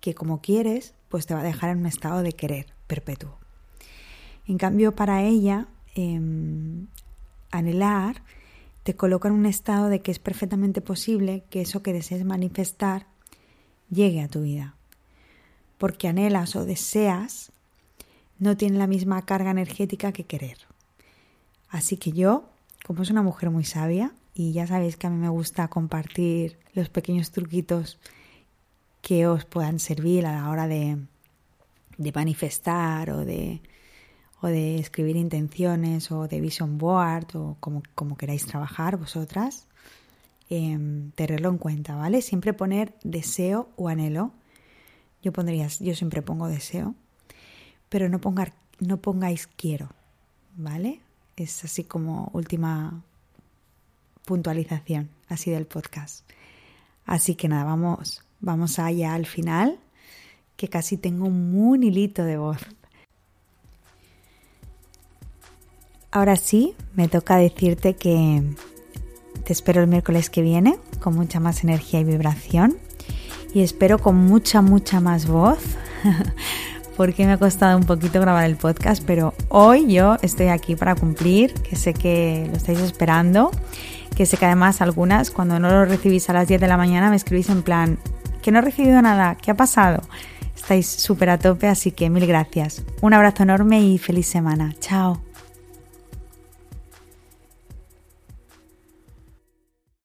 que 0.00 0.14
como 0.14 0.40
quieres, 0.40 0.94
pues 1.08 1.26
te 1.26 1.34
va 1.34 1.40
a 1.40 1.44
dejar 1.44 1.70
en 1.70 1.78
un 1.78 1.86
estado 1.86 2.22
de 2.22 2.32
querer 2.32 2.66
perpetuo. 2.86 3.38
En 4.46 4.58
cambio, 4.58 4.96
para 4.96 5.22
ella, 5.22 5.68
em, 5.94 6.86
anhelar 7.50 8.22
te 8.82 8.96
coloca 8.96 9.28
en 9.28 9.34
un 9.34 9.46
estado 9.46 9.88
de 9.88 10.00
que 10.00 10.10
es 10.10 10.18
perfectamente 10.18 10.80
posible 10.80 11.44
que 11.50 11.60
eso 11.60 11.82
que 11.82 11.92
desees 11.92 12.24
manifestar 12.24 13.06
llegue 13.90 14.22
a 14.22 14.28
tu 14.28 14.42
vida. 14.42 14.76
porque 15.82 16.06
anhelas 16.06 16.54
o 16.54 16.64
deseas 16.64 17.50
no 18.38 18.56
tiene 18.56 18.78
la 18.78 18.86
misma 18.86 19.22
carga 19.22 19.50
energética 19.50 20.12
que 20.12 20.22
querer. 20.22 20.58
Así 21.70 21.96
que 21.96 22.12
yo, 22.12 22.44
como 22.86 23.02
es 23.02 23.10
una 23.10 23.22
mujer 23.22 23.50
muy 23.50 23.64
sabia, 23.64 24.12
y 24.32 24.52
ya 24.52 24.64
sabéis 24.68 24.96
que 24.96 25.08
a 25.08 25.10
mí 25.10 25.16
me 25.16 25.28
gusta 25.28 25.66
compartir 25.66 26.56
los 26.74 26.88
pequeños 26.88 27.32
truquitos 27.32 27.98
que 29.00 29.26
os 29.26 29.44
puedan 29.44 29.80
servir 29.80 30.24
a 30.24 30.32
la 30.40 30.50
hora 30.50 30.68
de, 30.68 30.98
de 31.98 32.12
manifestar 32.12 33.10
o 33.10 33.24
de, 33.24 33.60
o 34.42 34.48
de 34.48 34.78
escribir 34.78 35.16
intenciones 35.16 36.10
o 36.10 36.26
de 36.26 36.40
vision 36.40 36.76
board 36.76 37.36
o 37.36 37.56
como, 37.60 38.16
queráis 38.16 38.44
trabajar 38.44 38.96
vosotras, 38.96 39.68
eh, 40.50 40.76
tenerlo 41.14 41.48
en 41.48 41.58
cuenta, 41.58 41.94
¿vale? 41.94 42.20
Siempre 42.22 42.52
poner 42.52 42.92
deseo 43.04 43.70
o 43.76 43.88
anhelo. 43.88 44.32
Yo 45.22 45.32
pondría, 45.32 45.68
yo 45.68 45.94
siempre 45.94 46.22
pongo 46.22 46.48
deseo, 46.48 46.96
pero 47.88 48.08
no, 48.08 48.20
ponga, 48.20 48.52
no 48.80 48.96
pongáis 48.96 49.46
quiero, 49.46 49.90
¿vale? 50.56 51.00
Es 51.36 51.64
así 51.64 51.84
como 51.84 52.28
última 52.34 53.00
puntualización 54.24 55.08
así 55.28 55.52
del 55.52 55.66
podcast. 55.66 56.28
Así 57.06 57.36
que 57.36 57.46
nada, 57.46 57.62
vamos, 57.62 58.24
vamos 58.40 58.80
allá 58.80 59.14
al 59.14 59.26
final, 59.26 59.78
que 60.56 60.66
casi 60.66 60.96
tengo 60.96 61.26
un 61.26 61.84
hilito 61.84 62.24
de 62.24 62.38
voz. 62.38 62.58
Ahora 66.12 66.36
sí, 66.36 66.74
me 66.94 67.08
toca 67.08 67.36
decirte 67.36 67.94
que 67.94 68.42
te 69.44 69.52
espero 69.52 69.80
el 69.80 69.88
miércoles 69.88 70.30
que 70.30 70.42
viene 70.42 70.78
con 71.00 71.14
mucha 71.14 71.40
más 71.40 71.64
energía 71.64 72.00
y 72.00 72.04
vibración 72.04 72.76
y 73.54 73.62
espero 73.62 73.98
con 73.98 74.16
mucha, 74.16 74.60
mucha 74.60 75.00
más 75.00 75.26
voz 75.26 75.58
porque 76.96 77.26
me 77.26 77.32
ha 77.32 77.38
costado 77.38 77.76
un 77.78 77.84
poquito 77.84 78.20
grabar 78.20 78.44
el 78.44 78.56
podcast, 78.56 79.02
pero 79.06 79.32
hoy 79.48 79.92
yo 79.92 80.18
estoy 80.22 80.48
aquí 80.48 80.76
para 80.76 80.94
cumplir, 80.94 81.54
que 81.54 81.76
sé 81.76 81.94
que 81.94 82.46
lo 82.50 82.58
estáis 82.58 82.80
esperando 82.80 83.50
que 84.14 84.26
sé 84.26 84.36
que 84.36 84.44
además 84.44 84.80
algunas 84.80 85.30
cuando 85.30 85.58
no 85.58 85.70
lo 85.70 85.84
recibís 85.84 86.28
a 86.28 86.34
las 86.34 86.46
10 86.46 86.60
de 86.60 86.68
la 86.68 86.76
mañana 86.76 87.10
me 87.10 87.16
escribís 87.16 87.48
en 87.48 87.62
plan, 87.62 87.98
que 88.42 88.52
no 88.52 88.58
he 88.58 88.62
recibido 88.62 89.00
nada, 89.00 89.36
¿qué 89.36 89.50
ha 89.50 89.56
pasado? 89.56 90.02
Estáis 90.54 90.86
súper 90.86 91.30
a 91.30 91.38
tope, 91.38 91.66
así 91.66 91.90
que 91.90 92.10
mil 92.10 92.26
gracias. 92.26 92.84
Un 93.00 93.14
abrazo 93.14 93.42
enorme 93.42 93.80
y 93.80 93.98
feliz 93.98 94.26
semana. 94.26 94.74
Chao. 94.78 95.31